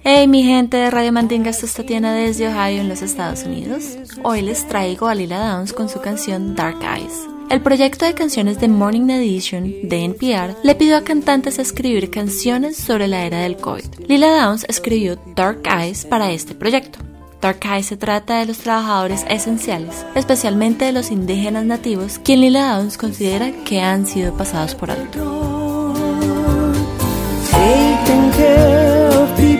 Hey 0.09 0.25
mi 0.25 0.41
gente 0.41 0.77
de 0.77 0.89
Radio 0.89 1.11
Mandinga, 1.11 1.49
esto 1.49 1.65
es 1.65 1.73
Tatiana 1.73 2.13
desde 2.13 2.47
Ohio 2.47 2.79
en 2.79 2.87
los 2.87 3.01
Estados 3.01 3.43
Unidos. 3.43 3.97
Hoy 4.23 4.41
les 4.41 4.65
traigo 4.65 5.09
a 5.09 5.15
Lila 5.15 5.37
Downs 5.37 5.73
con 5.73 5.89
su 5.89 5.99
canción 5.99 6.55
Dark 6.55 6.77
Eyes. 6.81 7.27
El 7.49 7.61
proyecto 7.61 8.05
de 8.05 8.13
canciones 8.13 8.57
de 8.61 8.69
Morning 8.69 9.09
Edition 9.09 9.65
de 9.83 10.05
NPR 10.05 10.55
le 10.63 10.75
pidió 10.75 10.95
a 10.95 11.03
cantantes 11.03 11.59
escribir 11.59 12.09
canciones 12.09 12.77
sobre 12.77 13.09
la 13.09 13.25
era 13.25 13.39
del 13.39 13.57
COVID. 13.57 14.07
Lila 14.07 14.29
Downs 14.29 14.65
escribió 14.69 15.17
Dark 15.35 15.63
Eyes 15.67 16.05
para 16.05 16.31
este 16.31 16.55
proyecto. 16.55 16.99
Dark 17.41 17.59
Eyes 17.65 17.87
se 17.87 17.97
trata 17.97 18.39
de 18.39 18.45
los 18.45 18.59
trabajadores 18.59 19.25
esenciales, 19.27 20.05
especialmente 20.15 20.85
de 20.85 20.93
los 20.93 21.11
indígenas 21.11 21.65
nativos, 21.65 22.17
quien 22.23 22.39
Lila 22.39 22.77
Downs 22.77 22.97
considera 22.97 23.51
que 23.65 23.81
han 23.81 24.07
sido 24.07 24.37
pasados 24.37 24.73
por 24.73 24.89
alto. 24.89 25.47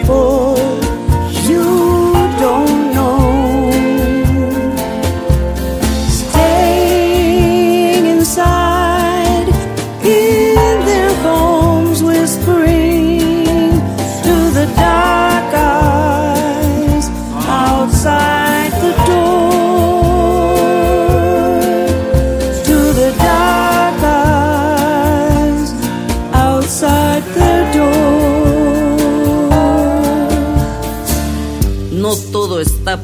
风。 0.08 0.57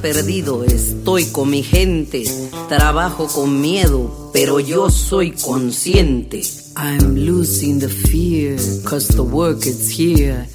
Perdido, 0.03 0.65
estoy 0.65 1.27
con 1.27 1.49
mi 1.49 1.63
gente, 1.63 2.25
trabajo 2.67 3.25
con 3.27 3.61
miedo, 3.61 4.29
pero 4.33 4.59
yo 4.59 4.89
soy 4.89 5.31
consciente. 5.31 6.43
I'm 6.75 7.15
losing 7.15 7.79
the 7.79 7.87
fear, 7.87 8.57
cause 8.83 9.07
the 9.15 9.23
work 9.23 9.65
is 9.65 9.89
here. 9.89 10.45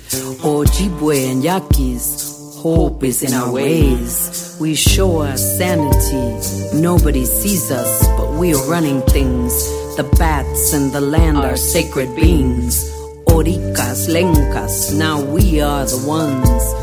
Ojibwe 0.43 1.31
and 1.31 1.43
Yaquis, 1.43 2.61
hope 2.63 3.03
is 3.07 3.23
in 3.23 3.33
our 3.33 3.51
ways. 3.51 4.55
We 4.61 4.75
show 4.75 5.23
our 5.23 5.39
sanity, 5.39 6.77
nobody 6.79 7.25
sees 7.25 7.71
us, 7.71 8.07
but 8.19 8.31
we 8.39 8.53
are 8.55 8.71
running 8.71 9.01
things. 9.03 9.55
The 9.97 10.05
bats 10.19 10.75
and 10.75 10.93
the 10.93 11.01
land 11.01 11.39
are 11.39 11.57
sacred 11.57 12.15
beings. 12.15 12.85
Oricas, 13.29 14.09
Lencas, 14.13 14.95
now 14.95 15.23
we 15.23 15.63
are 15.63 15.87
the 15.87 16.07
ones 16.07 16.75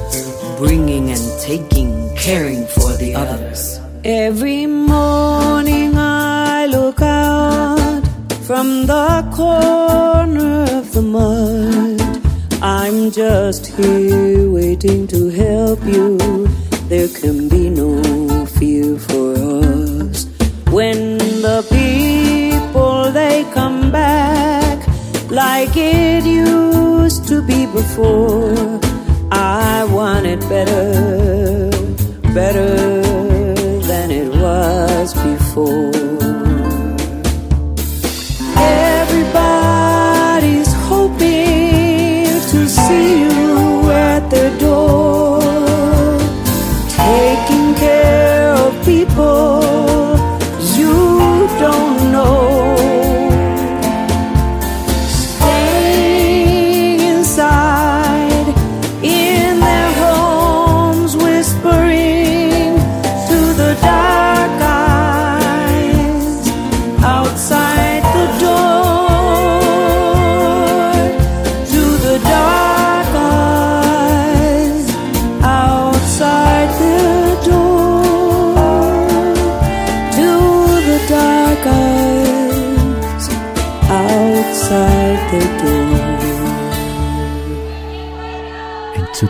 bringing 0.58 1.12
and 1.12 1.42
taking, 1.42 2.05
caring 2.16 2.66
for 2.68 2.94
the 2.98 3.14
others. 3.16 3.80
Every 4.04 4.66
morning 4.66 5.98
I 5.98 6.66
look 6.68 7.02
out 7.02 8.04
from 8.48 8.86
the 8.86 9.28
corner 9.34 10.66
of 10.78 10.92
the 10.94 11.02
mud. 11.02 12.02
I'm 12.62 13.12
just 13.12 13.68
here 13.68 14.50
waiting 14.50 15.08
to 15.08 15.30
help 15.30 15.84
you. 15.86 16.18
There 16.88 17.08
can 17.08 17.50
be 17.50 17.70
no 17.70 18.46
fear 18.46 18.98
for 18.98 19.34
us. 19.34 20.26
When 20.72 21.18
the 21.48 21.62
people 21.70 23.12
they 23.12 23.44
come 23.54 23.92
back 23.92 24.78
like 25.30 25.76
it 25.76 26.24
used 26.26 27.28
to 27.28 27.42
be 27.42 27.66
before. 27.66 28.80
I 29.32 29.84
want 29.92 30.26
it 30.26 30.40
better, 30.48 31.45
better 32.36 33.02
than 33.88 34.12
it 34.12 34.28
was 34.28 35.14
before. 35.14 35.95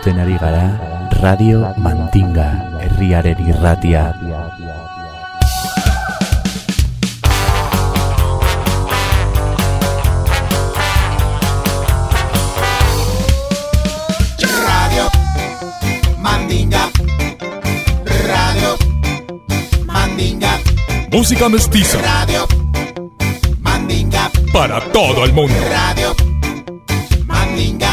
Entzuten 0.06 0.22
ari 0.22 0.38
gara 0.38 0.66
Radio 1.18 1.66
Mandinga 1.82 2.78
herriaren 2.78 3.40
irratia. 3.42 4.14
Radio 14.46 15.10
Mandinga. 16.22 16.84
Radio 18.30 18.78
Mandinga. 19.90 20.54
Música 21.10 21.50
mestiza 21.50 21.98
Radio 21.98 22.46
Mandinga. 23.58 24.30
para 24.54 24.80
todo 24.94 25.26
el 25.26 25.34
mundo. 25.34 25.56
Radio. 25.66 26.35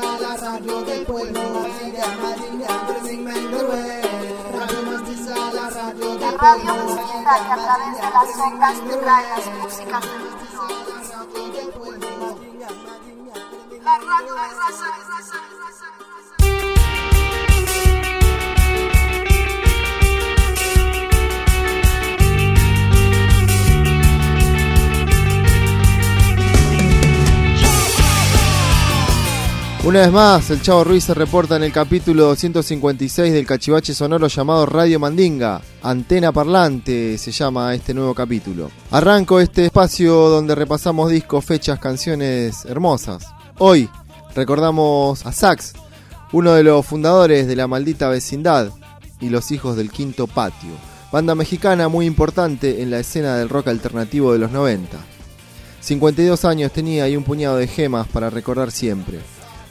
La 0.00 0.36
radio 0.36 0.82
del 0.82 1.04
pueblo, 1.04 1.40
así 1.40 1.90
de 1.90 2.02
amarilla, 2.02 2.68
sin 3.04 3.24
Mendorué. 3.24 4.00
Radio 4.52 4.82
la 5.52 5.70
radio 5.70 6.16
del 11.52 11.68
pueblo, 11.68 12.38
de 12.58 12.64
amarilla, 12.64 13.34
de. 13.70 15.69
Una 29.82 30.00
vez 30.00 30.12
más, 30.12 30.50
el 30.50 30.60
Chavo 30.60 30.84
Ruiz 30.84 31.04
se 31.04 31.14
reporta 31.14 31.56
en 31.56 31.62
el 31.62 31.72
capítulo 31.72 32.24
256 32.26 33.32
del 33.32 33.46
cachivache 33.46 33.94
sonoro 33.94 34.26
llamado 34.26 34.66
Radio 34.66 35.00
Mandinga. 35.00 35.62
Antena 35.82 36.32
Parlante 36.32 37.16
se 37.16 37.32
llama 37.32 37.74
este 37.74 37.94
nuevo 37.94 38.14
capítulo. 38.14 38.70
Arranco 38.90 39.40
este 39.40 39.64
espacio 39.64 40.12
donde 40.28 40.54
repasamos 40.54 41.10
discos, 41.10 41.46
fechas, 41.46 41.78
canciones 41.78 42.66
hermosas. 42.66 43.26
Hoy 43.56 43.88
recordamos 44.34 45.24
a 45.24 45.32
Sax, 45.32 45.72
uno 46.32 46.52
de 46.52 46.62
los 46.62 46.84
fundadores 46.84 47.46
de 47.46 47.56
La 47.56 47.66
Maldita 47.66 48.10
Vecindad 48.10 48.68
y 49.18 49.30
Los 49.30 49.50
Hijos 49.50 49.76
del 49.76 49.90
Quinto 49.90 50.26
Patio, 50.26 50.72
banda 51.10 51.34
mexicana 51.34 51.88
muy 51.88 52.04
importante 52.04 52.82
en 52.82 52.90
la 52.90 52.98
escena 52.98 53.36
del 53.36 53.48
rock 53.48 53.68
alternativo 53.68 54.34
de 54.34 54.40
los 54.40 54.50
90. 54.50 54.98
52 55.80 56.44
años 56.44 56.70
tenía 56.70 57.08
y 57.08 57.16
un 57.16 57.24
puñado 57.24 57.56
de 57.56 57.66
gemas 57.66 58.06
para 58.08 58.28
recordar 58.28 58.70
siempre. 58.70 59.20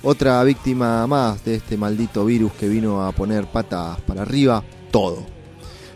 Otra 0.02 0.42
víctima 0.44 1.06
más 1.08 1.44
de 1.44 1.56
este 1.56 1.76
maldito 1.76 2.24
virus 2.26 2.54
que 2.54 2.70
vino 2.70 3.06
a 3.06 3.12
poner 3.12 3.48
patas 3.48 4.00
para 4.02 4.22
arriba 4.22 4.64
todo. 4.92 5.26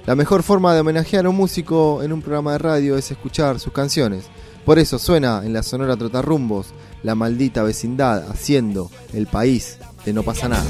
La 0.05 0.15
mejor 0.15 0.43
forma 0.43 0.73
de 0.73 0.81
homenajear 0.81 1.25
a 1.25 1.29
un 1.29 1.37
músico 1.37 2.03
en 2.03 2.11
un 2.11 2.21
programa 2.21 2.51
de 2.51 2.57
radio 2.57 2.97
es 2.97 3.09
escuchar 3.09 3.61
sus 3.61 3.71
canciones. 3.71 4.25
Por 4.65 4.77
eso 4.77 4.99
suena 4.99 5.41
en 5.45 5.53
la 5.53 5.63
Sonora 5.63 5.95
Trotarrumbos 5.95 6.67
la 7.03 7.15
maldita 7.15 7.63
vecindad 7.63 8.29
haciendo 8.29 8.91
el 9.13 9.27
país 9.27 9.77
de 10.05 10.11
no 10.11 10.23
pasa 10.23 10.49
nada. 10.49 10.65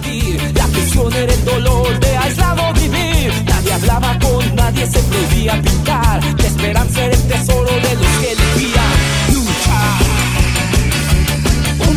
La 0.55 0.67
prisión 0.67 1.11
era 1.13 1.33
el 1.33 1.45
dolor 1.45 1.99
de 1.99 2.17
aislado 2.17 2.73
vivir. 2.73 3.33
Nadie 3.45 3.73
hablaba 3.73 4.19
con 4.19 4.55
nadie, 4.55 4.85
se 4.85 4.99
prohibía 4.99 5.59
pintar. 5.61 6.23
La 6.23 6.47
esperanza 6.47 7.03
era 7.03 7.15
el 7.15 7.27
tesoro 7.27 7.71
de 7.71 7.92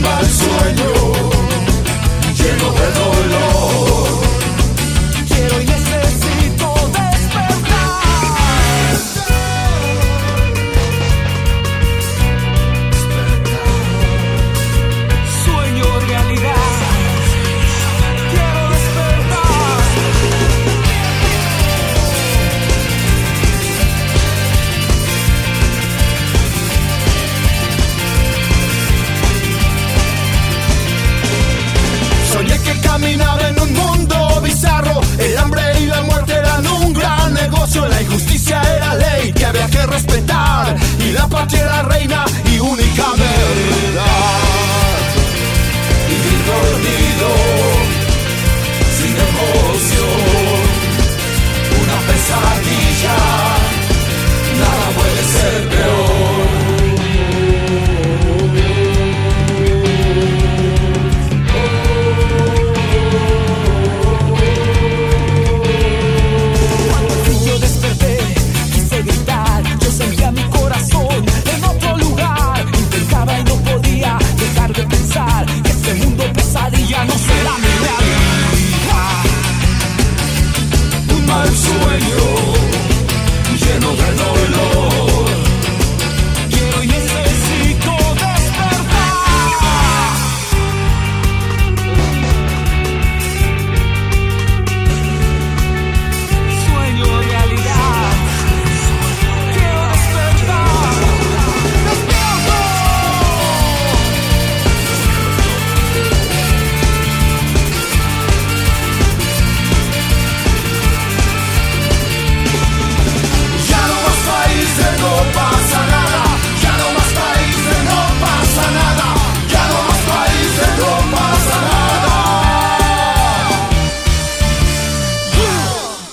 mal 0.07 0.27
sueño 0.27 0.93
lleno 2.39 2.73
de 2.79 2.87
dolor. 2.99 3.96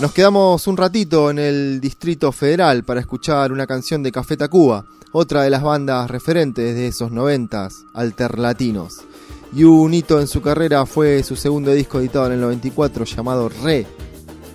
Nos 0.04 0.12
quedamos 0.12 0.68
un 0.68 0.76
ratito 0.76 1.32
en 1.32 1.40
el 1.40 1.80
Distrito 1.80 2.34
Federal 2.34 2.84
para 2.84 3.00
escuchar 3.00 3.54
una 3.54 3.66
canción 3.66 4.04
de 4.04 4.12
Café 4.12 4.36
Tacuba, 4.36 4.84
otra 5.14 5.44
de 5.44 5.50
las 5.50 5.64
bandas 5.64 6.12
referentes 6.12 6.76
de 6.76 6.88
esos 6.88 7.10
noventas 7.10 7.86
alterlatinos. 7.94 8.98
Y 9.56 9.64
un 9.64 9.94
hito 9.94 10.20
en 10.20 10.28
su 10.28 10.42
carrera 10.42 10.86
fue 10.86 11.24
su 11.24 11.38
segundo 11.38 11.72
disco 11.72 12.02
editado 12.02 12.28
en 12.28 12.34
el 12.34 12.42
94 12.42 13.06
llamado 13.06 13.48
Re. 13.48 13.88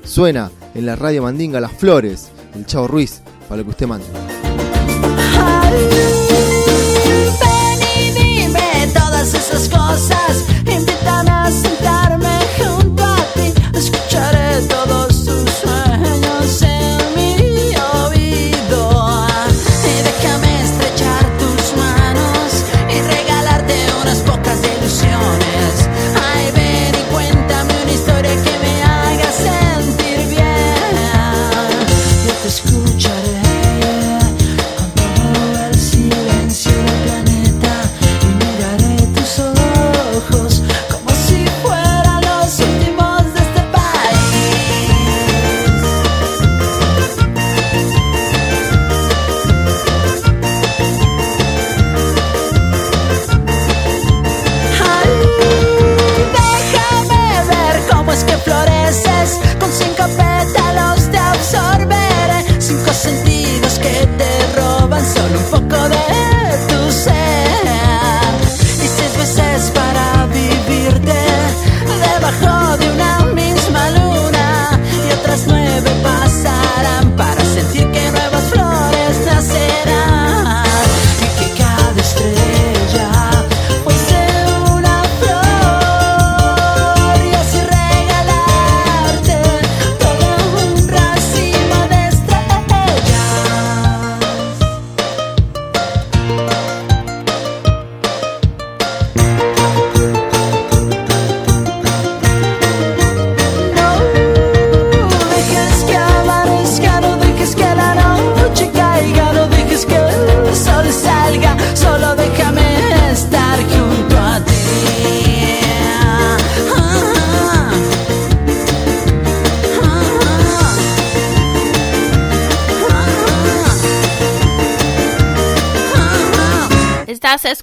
Suena 0.04 0.50
en 0.74 0.84
la 0.84 0.96
radio 0.96 1.22
Mandinga 1.22 1.60
Las 1.60 1.72
Flores, 1.72 2.28
el 2.54 2.66
Chavo 2.66 2.86
Ruiz, 2.86 3.22
para 3.48 3.62
lo 3.62 3.64
que 3.64 3.70
usted 3.70 3.86
mande. 3.86 4.06
Ven 7.40 7.80
y 7.96 8.10
dime 8.10 8.92
todas 8.92 9.32
esas 9.32 9.66
cosas. 9.70 10.44
Invítame 10.66 11.30
a 11.30 11.50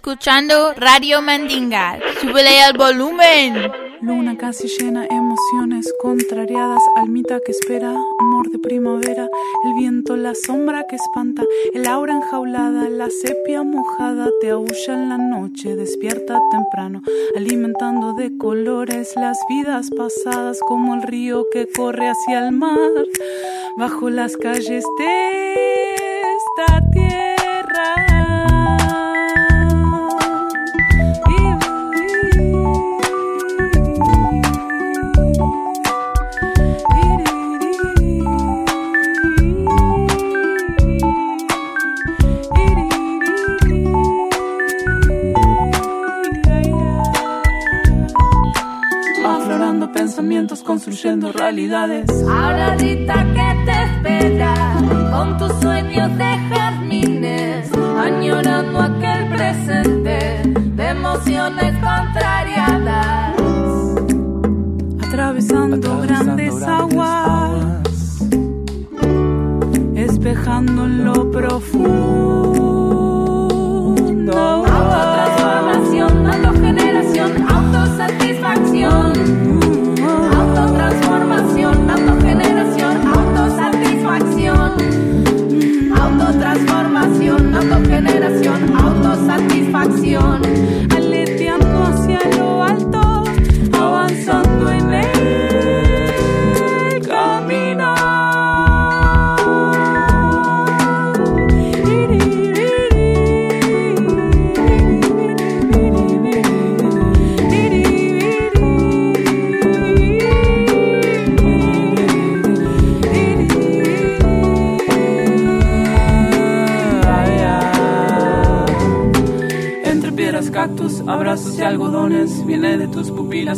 escuchando 0.06 0.72
Radio 0.76 1.20
Mandinga. 1.20 1.98
Súbele 2.22 2.62
al 2.62 2.78
volumen. 2.78 3.72
Luna 4.02 4.38
casi 4.38 4.68
llena, 4.68 5.04
emociones 5.08 5.92
contrariadas, 6.00 6.84
almita 6.98 7.40
que 7.44 7.52
espera, 7.52 7.90
amor 8.20 8.52
de 8.52 8.60
primavera, 8.60 9.28
el 9.64 9.74
viento, 9.74 10.16
la 10.16 10.36
sombra 10.36 10.86
que 10.88 10.96
espanta, 10.96 11.42
el 11.74 11.88
aura 11.88 12.14
enjaulada, 12.14 12.88
la 12.88 13.10
sepia 13.10 13.64
mojada, 13.64 14.30
te 14.42 14.52
aúlla 14.52 14.94
en 14.94 15.10
la 15.10 15.18
noche, 15.18 15.76
despierta 15.76 16.40
temprano, 16.52 17.02
alimentando 17.36 18.14
de 18.14 18.38
colores 18.38 19.12
las 19.16 19.40
vidas 19.50 19.90
pasadas 19.90 20.60
como 20.68 20.94
el 20.94 21.02
río 21.02 21.48
que 21.52 21.68
corre 21.68 22.10
hacia 22.10 22.46
el 22.46 22.52
mar, 22.52 22.78
bajo 23.76 24.12
las 24.12 24.38
calles 24.38 24.86
de 25.00 25.54
esta 26.36 26.92
tierra. 26.92 27.25
Construyendo 50.86 51.32
realidades. 51.32 52.08
Ahorita 52.30 53.26
que 53.34 53.66
te 53.66 53.84
espera 53.84 54.54
con 55.12 55.36
tus 55.40 55.52
sueños 55.60 56.16
de 56.16 56.38
jardines, 56.50 57.72
añorando 57.98 58.82
aquel 58.82 58.95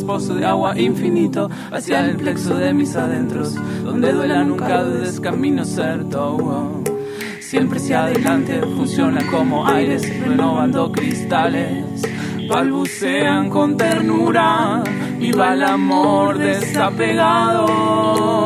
pozo 0.08 0.36
de 0.36 0.46
agua 0.46 0.80
infinito 0.80 1.50
hacia 1.70 2.00
el 2.00 2.16
plexo 2.16 2.56
de 2.56 2.74
mis 2.74 2.96
adentros, 2.96 3.56
donde 3.84 4.14
duela 4.14 4.42
nunca 4.46 4.84
dudes 4.84 5.20
camino 5.20 5.66
certo. 5.66 6.38
oh. 6.38 6.84
Siempre 7.42 7.78
hacia 7.78 8.06
adelante 8.06 8.62
funciona 8.76 9.22
como 9.30 9.68
aires 9.68 10.02
renovando 10.22 10.92
cristales, 10.92 11.84
balbucean 12.50 13.50
con 13.50 13.76
ternura, 13.76 14.82
viva 15.20 15.54
el 15.54 15.64
amor 15.64 16.38
desapegado. 16.38 18.37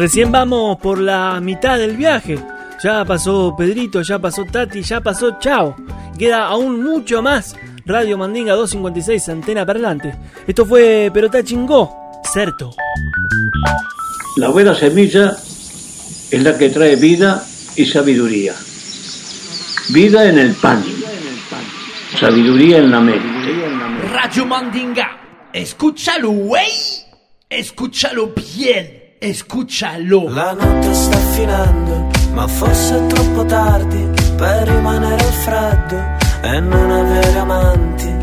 Recién 0.00 0.32
vamos 0.32 0.78
por 0.78 0.98
la 0.98 1.38
mitad 1.40 1.76
del 1.76 1.94
viaje. 1.94 2.38
Ya 2.82 3.04
pasó 3.04 3.54
Pedrito, 3.54 4.00
ya 4.00 4.18
pasó 4.18 4.46
Tati, 4.46 4.82
ya 4.82 5.02
pasó 5.02 5.38
Chao. 5.38 5.76
Queda 6.18 6.46
aún 6.46 6.82
mucho 6.82 7.20
más. 7.20 7.54
Radio 7.84 8.16
Mandinga 8.16 8.54
256, 8.54 9.28
antena 9.28 9.66
parlante. 9.66 10.14
Esto 10.46 10.64
fue 10.64 11.10
Perota 11.12 11.44
Chingó, 11.44 11.94
Certo. 12.32 12.70
La 14.36 14.48
buena 14.48 14.74
semilla 14.74 15.36
es 16.30 16.42
la 16.42 16.56
que 16.56 16.70
trae 16.70 16.96
vida 16.96 17.44
y 17.76 17.84
sabiduría. 17.84 18.54
Vida 19.90 20.26
en 20.30 20.38
el 20.38 20.54
pan, 20.54 20.82
sabiduría 22.18 22.78
en 22.78 22.90
la 22.90 23.00
mente. 23.00 24.08
Radio 24.12 24.46
Mandinga, 24.46 25.48
escúchalo, 25.52 26.30
güey. 26.30 26.70
Escúchalo 27.50 28.32
bien, 28.56 28.99
escúchalo. 29.20 30.28
La 30.30 30.52
notte 30.54 30.94
sta 30.94 31.18
finendo, 31.34 32.06
ma 32.32 32.46
forse 32.46 32.96
è 32.96 33.06
troppo 33.06 33.44
tardi 33.44 34.08
per 34.36 34.66
rimanere 34.66 35.22
al 35.22 35.32
freddo 35.44 35.96
e 36.42 36.60
non 36.60 36.90
avere 36.90 37.38
amanti. 37.38 38.18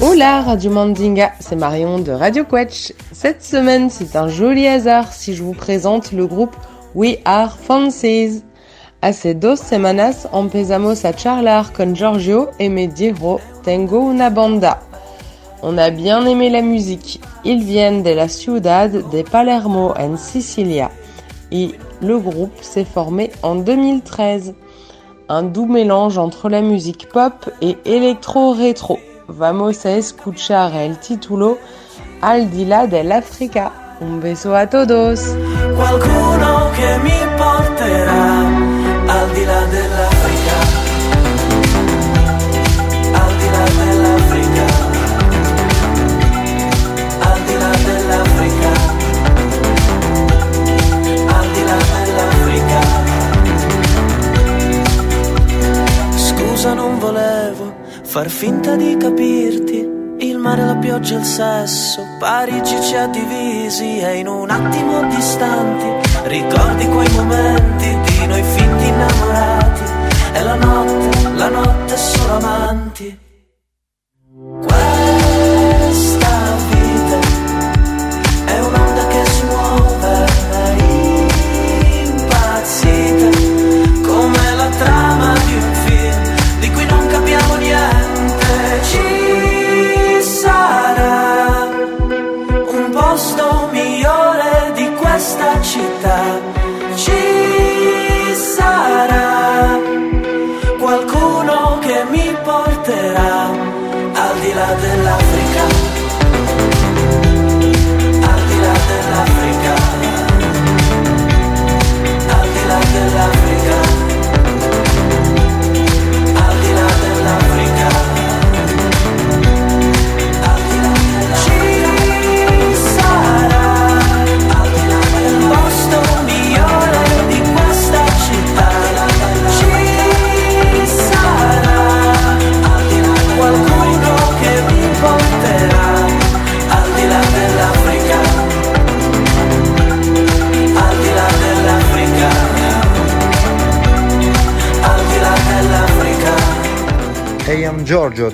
Hola 0.00 0.42
Radio 0.42 0.70
Mandinga, 0.70 1.32
c'est 1.40 1.56
Marion 1.56 2.00
de 2.00 2.12
Radio 2.12 2.44
Quetch. 2.44 2.92
Cette 3.10 3.42
semaine, 3.42 3.88
c'est 3.88 4.14
un 4.16 4.28
joli 4.28 4.66
hasard 4.66 5.10
si 5.10 5.34
je 5.34 5.42
vous 5.42 5.54
présente 5.54 6.12
le 6.12 6.26
groupe 6.26 6.54
We 6.94 7.16
Are 7.24 7.56
Fancies. 7.56 8.42
Hace 9.00 9.32
dos 9.32 9.60
semanas 9.60 10.28
empezamos 10.30 11.06
a 11.06 11.14
charlar 11.14 11.72
con 11.72 11.94
Giorgio 11.94 12.50
et 12.58 12.68
me 12.68 12.86
dijo, 12.86 13.40
tengo 13.64 13.98
una 13.98 14.28
banda. 14.28 14.87
On 15.62 15.76
a 15.76 15.90
bien 15.90 16.24
aimé 16.26 16.50
la 16.50 16.62
musique. 16.62 17.20
Ils 17.44 17.62
viennent 17.64 18.02
de 18.02 18.10
la 18.10 18.28
ciudad 18.28 18.90
de 18.90 19.22
Palermo 19.22 19.92
en 19.98 20.16
Sicilia. 20.16 20.90
Et 21.50 21.72
le 22.00 22.18
groupe 22.18 22.56
s'est 22.60 22.84
formé 22.84 23.32
en 23.42 23.56
2013. 23.56 24.54
Un 25.28 25.42
doux 25.42 25.66
mélange 25.66 26.16
entre 26.16 26.48
la 26.48 26.62
musique 26.62 27.08
pop 27.08 27.50
et 27.60 27.76
électro-rétro. 27.84 28.98
Vamos 29.26 29.84
a 29.84 29.90
escuchar 29.90 30.74
el 30.74 30.98
título 30.98 31.58
Al 32.22 32.48
di 32.50 32.64
dell'Africa. 32.64 33.72
Un 34.00 34.20
beso 34.20 34.54
a 34.54 34.66
todos. 34.68 35.34
Scusa, 56.68 56.74
non 56.74 56.98
volevo 56.98 57.74
far 58.02 58.28
finta 58.28 58.76
di 58.76 58.96
capirti. 58.98 59.96
Il 60.18 60.36
mare, 60.36 60.66
la 60.66 60.76
pioggia, 60.76 61.16
il 61.16 61.24
sesso, 61.24 62.02
Parigi 62.18 62.82
ci 62.82 62.94
ha 62.94 63.06
divisi 63.06 63.98
e 63.98 64.18
in 64.18 64.26
un 64.26 64.50
attimo 64.50 65.02
distanti 65.08 65.86
ricordi 66.24 66.86
quei 66.86 67.08
momenti 67.12 67.88
di 67.88 68.26
noi 68.26 68.42
finti 68.42 68.86
innamorati 68.86 69.82
e 70.34 70.42
la 70.42 70.54
notte, 70.56 71.32
la 71.36 71.48
notte 71.48 71.96
solo 71.96 72.32
amanti. 72.34 73.18
Questa 74.60 75.17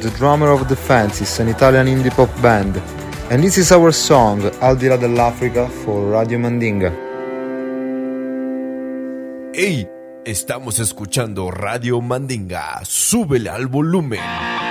the 0.04 0.10
drummer 0.18 0.50
of 0.50 0.68
The 0.68 0.76
Fancies, 0.76 1.40
an 1.40 1.48
Italian 1.48 1.86
indie 1.86 2.10
pop 2.10 2.28
band. 2.42 2.76
And 3.30 3.42
this 3.42 3.56
is 3.56 3.72
our 3.72 3.90
song, 3.90 4.42
Al 4.60 4.76
di 4.76 4.86
là 4.86 4.98
dell'Africa, 4.98 5.66
for 5.66 6.10
Radio 6.10 6.38
Mandinga. 6.38 6.92
¡Ey! 9.54 9.88
Estamos 10.26 10.78
escuchando 10.78 11.50
Radio 11.50 12.02
Mandinga. 12.02 12.80
Súbele 12.84 13.48
al 13.48 13.66
volumen. 13.66 14.63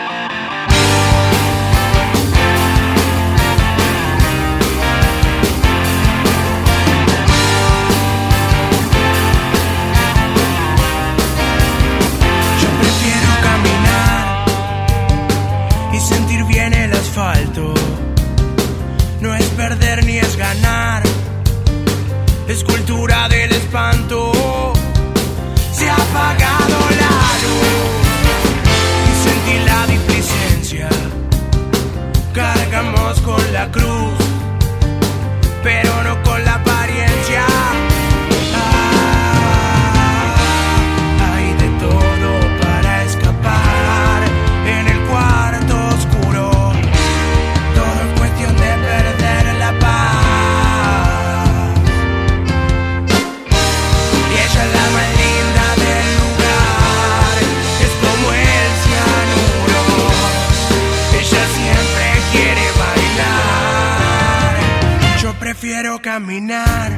Caminar. 66.02 66.92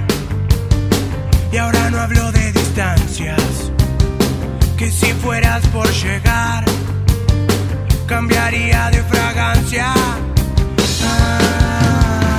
Y 1.52 1.58
ahora 1.58 1.90
no 1.90 2.00
hablo 2.00 2.32
de 2.32 2.52
distancias. 2.52 3.72
Que 4.78 4.90
si 4.92 5.12
fueras 5.14 5.66
por 5.68 5.90
llegar, 5.92 6.64
cambiaría 8.08 8.90
de 8.92 9.04
fragancia. 9.04 9.94
Ah, 11.04 12.32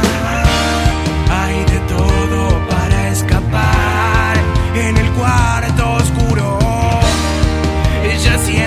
hay 1.31 1.65
de 1.65 1.81
todo 1.81 2.69
para 2.69 3.09
escapar 3.11 4.37
en 4.75 4.97
el 4.97 5.11
cuarto 5.13 5.93
oscuro. 5.93 6.59
Ella 8.05 8.39
siempre 8.39 8.66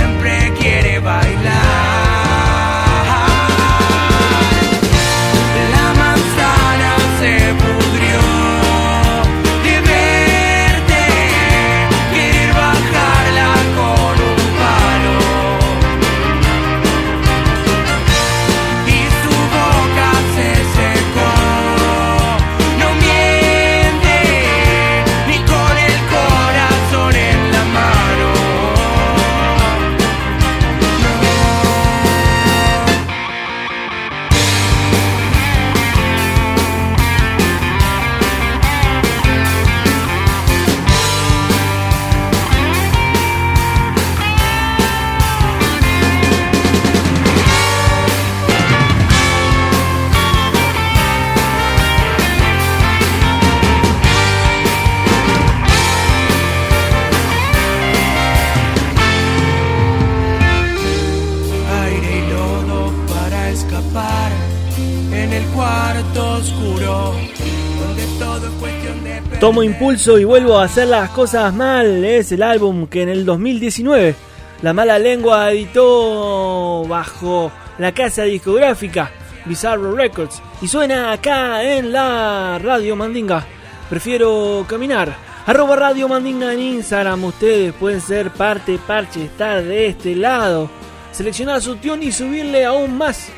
Tomo 69.39 69.63
impulso 69.63 70.19
y 70.19 70.25
vuelvo 70.25 70.57
a 70.57 70.65
hacer 70.65 70.89
las 70.89 71.11
cosas 71.11 71.53
mal. 71.53 72.03
Es 72.03 72.33
el 72.33 72.43
álbum 72.43 72.87
que 72.87 73.03
en 73.03 73.09
el 73.09 73.25
2019 73.25 74.13
La 74.61 74.73
Mala 74.73 74.99
Lengua 74.99 75.49
editó 75.49 76.83
bajo 76.85 77.49
la 77.77 77.93
casa 77.93 78.23
discográfica 78.23 79.09
Bizarro 79.45 79.95
Records 79.95 80.41
y 80.61 80.67
suena 80.67 81.13
acá 81.13 81.63
en 81.63 81.93
la 81.93 82.59
Radio 82.61 82.97
Mandinga. 82.97 83.45
Prefiero 83.89 84.65
caminar. 84.67 85.15
Arroba 85.45 85.77
Radio 85.77 86.09
Mandinga 86.09 86.53
en 86.53 86.59
Instagram. 86.59 87.23
Ustedes 87.23 87.71
pueden 87.71 88.01
ser 88.01 88.31
parte, 88.31 88.77
parche, 88.85 89.23
estar 89.23 89.63
de 89.63 89.87
este 89.87 90.17
lado. 90.17 90.69
Seleccionar 91.13 91.61
su 91.61 91.77
tune 91.77 92.03
y 92.03 92.11
subirle 92.11 92.65
aún 92.65 92.97
más 92.97 93.29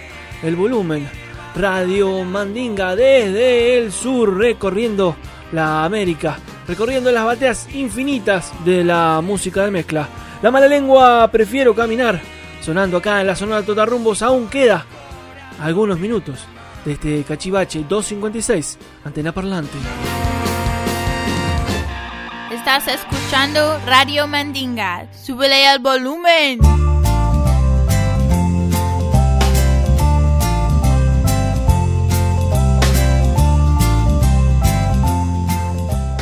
el 0.41 0.55
volumen. 0.55 1.07
Radio 1.55 2.23
Mandinga 2.23 2.95
desde 2.95 3.77
el 3.77 3.91
sur 3.91 4.35
recorriendo 4.35 5.15
la 5.51 5.83
América, 5.83 6.37
recorriendo 6.67 7.11
las 7.11 7.25
bateas 7.25 7.67
infinitas 7.73 8.51
de 8.65 8.83
la 8.83 9.21
música 9.21 9.63
de 9.65 9.71
mezcla. 9.71 10.07
La 10.41 10.51
mala 10.51 10.67
lengua 10.67 11.29
prefiero 11.31 11.75
caminar, 11.75 12.21
sonando 12.61 12.97
acá 12.97 13.21
en 13.21 13.27
la 13.27 13.35
zona 13.35 13.57
de 13.57 13.63
Totarrumbos 13.63 14.21
aún 14.21 14.47
queda 14.47 14.85
algunos 15.59 15.99
minutos 15.99 16.39
de 16.85 16.93
este 16.93 17.23
cachivache 17.23 17.85
256, 17.87 18.77
antena 19.03 19.31
parlante. 19.31 19.77
Estás 22.51 22.87
escuchando 22.87 23.79
Radio 23.85 24.27
Mandinga. 24.27 25.07
Súbele 25.13 25.67
al 25.67 25.79
volumen. 25.79 26.59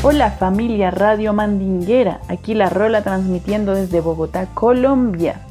Hola 0.02 0.32
familia 0.32 0.92
Radio 0.92 1.34
Mandinguera, 1.34 2.22
aquí 2.30 2.54
la 2.54 2.70
Rola 2.70 3.02
transmitiendo 3.02 3.76
desde 3.76 4.00
Bogotá, 4.00 4.46
Colombia. 4.54 5.42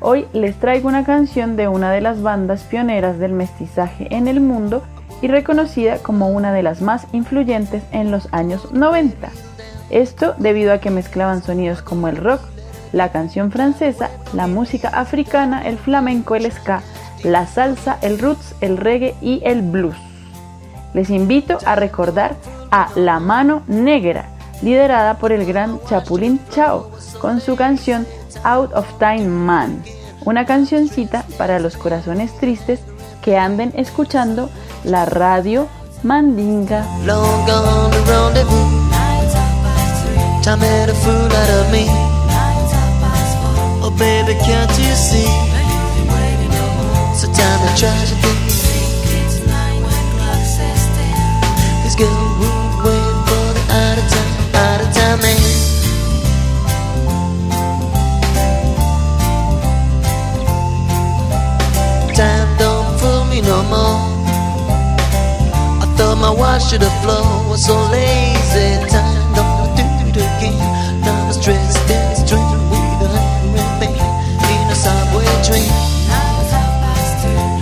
Hoy 0.00 0.26
les 0.32 0.58
traigo 0.58 0.88
una 0.88 1.04
canción 1.04 1.54
de 1.54 1.68
una 1.68 1.92
de 1.92 2.00
las 2.00 2.22
bandas 2.22 2.62
pioneras 2.62 3.18
del 3.18 3.32
mestizaje 3.32 4.08
en 4.10 4.26
el 4.26 4.40
mundo 4.40 4.82
y 5.20 5.28
reconocida 5.28 5.98
como 5.98 6.30
una 6.30 6.54
de 6.54 6.62
las 6.62 6.80
más 6.80 7.08
influyentes 7.12 7.82
en 7.92 8.10
los 8.10 8.32
años 8.32 8.72
90. 8.72 9.28
Esto 9.90 10.34
debido 10.38 10.72
a 10.72 10.78
que 10.78 10.88
mezclaban 10.88 11.42
sonidos 11.42 11.82
como 11.82 12.08
el 12.08 12.16
rock, 12.16 12.40
la 12.92 13.12
canción 13.12 13.52
francesa, 13.52 14.08
la 14.32 14.46
música 14.46 14.88
africana, 14.88 15.68
el 15.68 15.76
flamenco, 15.76 16.36
el 16.36 16.50
ska, 16.50 16.80
la 17.22 17.46
salsa, 17.46 17.98
el 18.00 18.18
roots, 18.18 18.54
el 18.62 18.78
reggae 18.78 19.14
y 19.20 19.42
el 19.44 19.60
blues. 19.60 19.96
Les 20.94 21.10
invito 21.10 21.58
a 21.66 21.74
recordar 21.74 22.34
a 22.70 22.88
La 22.94 23.20
Mano 23.20 23.62
Negra, 23.66 24.30
liderada 24.62 25.18
por 25.18 25.32
el 25.32 25.44
gran 25.44 25.80
Chapulín 25.88 26.40
Chao, 26.50 26.90
con 27.20 27.40
su 27.40 27.56
canción 27.56 28.06
Out 28.44 28.72
of 28.74 28.86
Time 28.98 29.26
Man, 29.26 29.82
una 30.24 30.46
cancioncita 30.46 31.24
para 31.38 31.58
los 31.58 31.76
corazones 31.76 32.36
tristes 32.38 32.80
que 33.22 33.36
anden 33.36 33.72
escuchando 33.76 34.50
la 34.84 35.04
radio 35.04 35.68
Mandinga. 36.02 36.86
So 67.70 67.78
lazy. 67.94 68.68
Time 68.90 69.30
don't 69.38 69.70
do 69.78 69.86
it 70.10 70.16
again. 70.26 70.58
Now 71.04 71.26
I'm 71.26 71.32
stressed 71.32 71.82
this 71.86 72.18
dream 72.28 72.62
with 72.70 73.06
a 73.06 73.10
men 73.54 73.94
in 74.54 74.66
a 74.74 74.76
subway 74.84 75.30
train. 75.46 75.70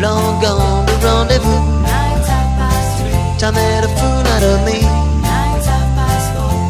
Long 0.01 0.41
gone 0.41 0.87
the 0.89 0.97
rendezvous. 1.05 1.63
Time 3.41 3.55
made 3.55 3.85
a 3.85 3.91
fool 3.99 4.25
out 4.35 4.45
of 4.53 4.59
me. 4.69 4.81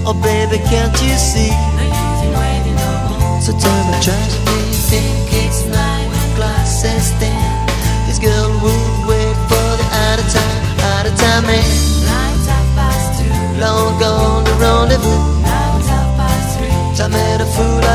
Oh 0.09 0.17
baby, 0.23 0.59
can't 0.71 0.97
you 1.03 1.17
see? 1.31 1.53
So 3.45 3.53
tell 3.63 3.81
me, 3.89 3.97
try 4.03 4.38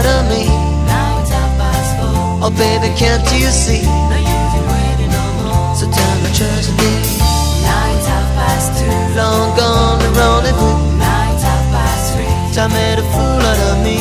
out 0.05 0.23
of 0.23 0.29
me. 0.29 0.47
Oh 2.43 2.51
baby, 2.57 2.93
can't 2.97 3.23
you 3.31 3.47
see? 3.47 3.83
So 5.79 5.85
tell 5.89 6.15
me, 6.23 6.29
try 6.35 6.47
to 6.47 6.71
think. 6.79 7.03
Long 9.15 9.55
gone 9.57 9.99
the 9.99 10.09
rendezvous. 10.17 10.77
Time 12.53 12.71
made 12.71 12.99
a 12.99 13.05
fool 13.13 13.41
out 13.49 13.59
of 13.71 13.83
me. 13.83 13.97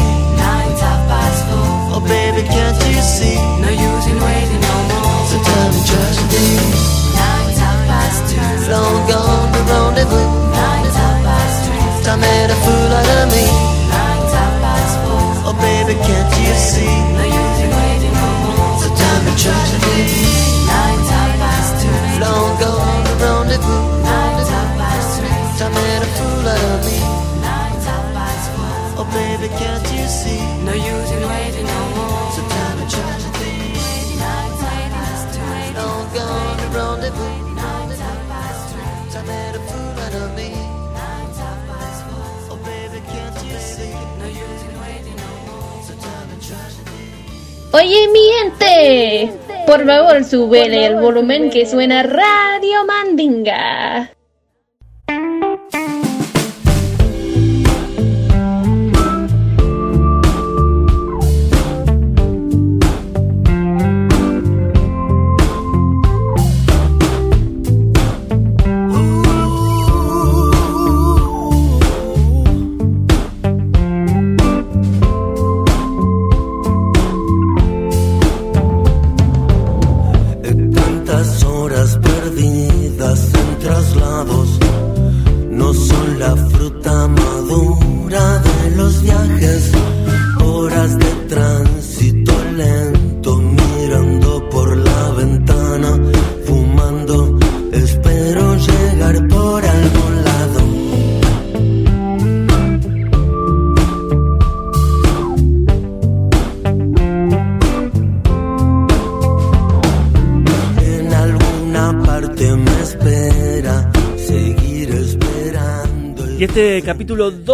Oh 1.95 2.01
baby, 2.07 2.43
can't 2.49 2.77
you 2.89 3.01
see? 3.03 3.37
No 3.61 3.69
use 3.69 4.07
in 4.07 4.19
waiting 4.19 4.61
no 4.61 4.77
more. 4.91 5.27
So 5.31 5.37
tell 5.47 5.69
me, 5.71 5.81
tragedy. 5.87 6.49
Long 8.71 9.07
gone 9.09 9.53
the 9.53 9.63
rendezvous. 9.71 10.29
Time 12.05 12.21
made 12.21 12.51
a 12.51 12.57
fool 12.65 12.93
out 12.93 13.09
of 13.23 13.33
me. 13.33 13.62
baby, 15.85 15.99
can't 16.01 16.31
you 16.39 16.55
see? 16.55 16.95
No 17.19 17.25
use 17.25 17.61
in 17.65 17.71
waiting 17.71 18.15
more. 18.15 18.79
So 18.79 18.89
time 18.95 19.25
to 19.27 19.35
try 19.43 19.63
to 19.73 19.79
be. 19.85 19.99
Nine. 20.71 21.01
Long 22.23 22.55
gone 22.61 23.05
the 23.05 23.15
rendezvous. 23.23 23.85
Nine 24.07 24.47
time 24.47 24.79
past. 24.79 25.59
Time 25.59 25.75
made 25.75 26.03
a 26.03 26.11
fool 26.17 26.49
out 26.55 26.63
of 26.71 26.81
me. 26.87 26.99
Nine 27.43 27.77
four. 28.55 29.01
Oh 29.01 29.07
baby, 29.13 29.49
can't 29.59 29.87
you 29.93 30.07
see? 30.07 30.41
No 30.63 30.73
use 30.73 31.11
in 31.17 31.23
waiting 31.29 31.67
no 31.67 31.83
more. 31.97 32.31
So 32.35 32.43
time 32.55 32.77
to 32.79 32.87
try 32.95 33.13
to 33.25 33.31
be. 33.41 33.53
Nine. 34.23 34.51
Long 35.79 36.05
gone 36.15 36.57
the 36.63 36.69
rendezvous. 36.77 37.35
Nine. 37.59 37.91
Time 39.11 39.27
made 39.27 39.55
a 39.57 39.63
fool 39.69 39.99
of 40.21 40.31
me. 40.39 40.51
Nine 40.95 41.31
four. 42.07 42.53
Oh 42.53 42.59
baby, 42.65 43.01
can't 43.11 43.37
you 43.45 43.59
see? 43.59 43.95
No 44.21 44.27
use 44.27 44.63
in 44.69 44.81
waiting. 44.81 45.12
Oye, 47.73 48.09
mi 48.13 48.21
gente, 48.39 49.33
por 49.67 49.87
favor, 49.87 50.25
sube 50.25 50.87
el 50.87 50.97
volumen 50.97 51.51
que 51.51 51.65
suena 51.67 52.03
Radio 52.03 52.85
Mandinga. 52.87 54.11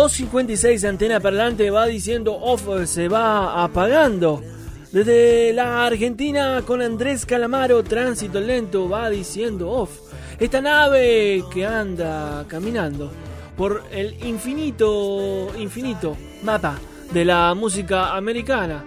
256 0.09 0.81
de 0.81 0.89
Antena 0.89 1.21
Parlante 1.21 1.71
va 1.71 1.85
diciendo 1.85 2.35
off, 2.35 2.67
se 2.87 3.09
va 3.09 3.63
apagando. 3.63 4.43
Desde 4.91 5.53
la 5.53 5.85
Argentina 5.85 6.63
con 6.67 6.81
Andrés 6.81 7.27
Calamaro, 7.27 7.85
tránsito 7.85 8.41
lento, 8.41 8.89
va 8.89 9.11
diciendo 9.11 9.71
off. 9.71 9.91
Esta 10.39 10.63
nave 10.63 11.45
que 11.53 11.67
anda 11.67 12.47
caminando 12.49 13.13
por 13.55 13.85
el 13.91 14.17
infinito, 14.25 15.53
infinito 15.59 16.17
mapa 16.43 16.79
de 17.13 17.27
la 17.27 17.53
música 17.55 18.17
americana 18.17 18.83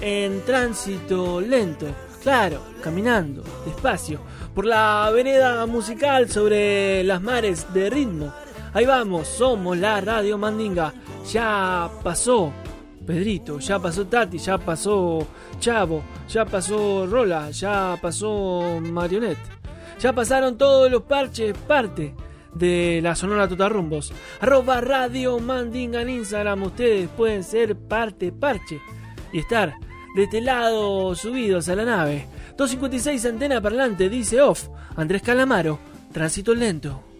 en 0.00 0.40
tránsito 0.44 1.40
lento, 1.40 1.86
claro, 2.20 2.60
caminando 2.82 3.44
despacio 3.64 4.18
por 4.52 4.66
la 4.66 5.08
vereda 5.14 5.66
musical 5.66 6.28
sobre 6.28 7.04
las 7.04 7.22
mares 7.22 7.72
de 7.72 7.90
ritmo. 7.90 8.43
Ahí 8.74 8.86
vamos, 8.86 9.28
somos 9.28 9.78
la 9.78 10.00
Radio 10.00 10.36
Mandinga. 10.36 10.92
Ya 11.30 11.88
pasó 12.02 12.52
Pedrito, 13.06 13.60
ya 13.60 13.78
pasó 13.78 14.04
Tati, 14.04 14.38
ya 14.38 14.58
pasó 14.58 15.24
Chavo, 15.60 16.02
ya 16.28 16.44
pasó 16.44 17.06
Rola, 17.06 17.52
ya 17.52 17.96
pasó 18.02 18.80
Marionette. 18.82 19.38
Ya 20.00 20.12
pasaron 20.12 20.58
todos 20.58 20.90
los 20.90 21.02
parches, 21.02 21.56
parte 21.56 22.16
de 22.52 22.98
la 23.00 23.14
Sonora 23.14 23.46
Totarrumbos. 23.46 24.12
Arroba 24.40 24.80
Radio 24.80 25.38
Mandinga 25.38 26.02
en 26.02 26.08
Instagram. 26.08 26.64
Ustedes 26.64 27.08
pueden 27.10 27.44
ser 27.44 27.76
parte, 27.76 28.32
parche 28.32 28.80
y 29.32 29.38
estar 29.38 29.76
de 30.16 30.24
este 30.24 30.40
lado 30.40 31.14
subidos 31.14 31.68
a 31.68 31.76
la 31.76 31.84
nave. 31.84 32.26
256 32.56 33.24
antena 33.24 33.60
parlante, 33.60 34.08
dice 34.08 34.42
off. 34.42 34.66
Andrés 34.96 35.22
Calamaro, 35.22 35.78
tránsito 36.12 36.56
lento. 36.56 37.13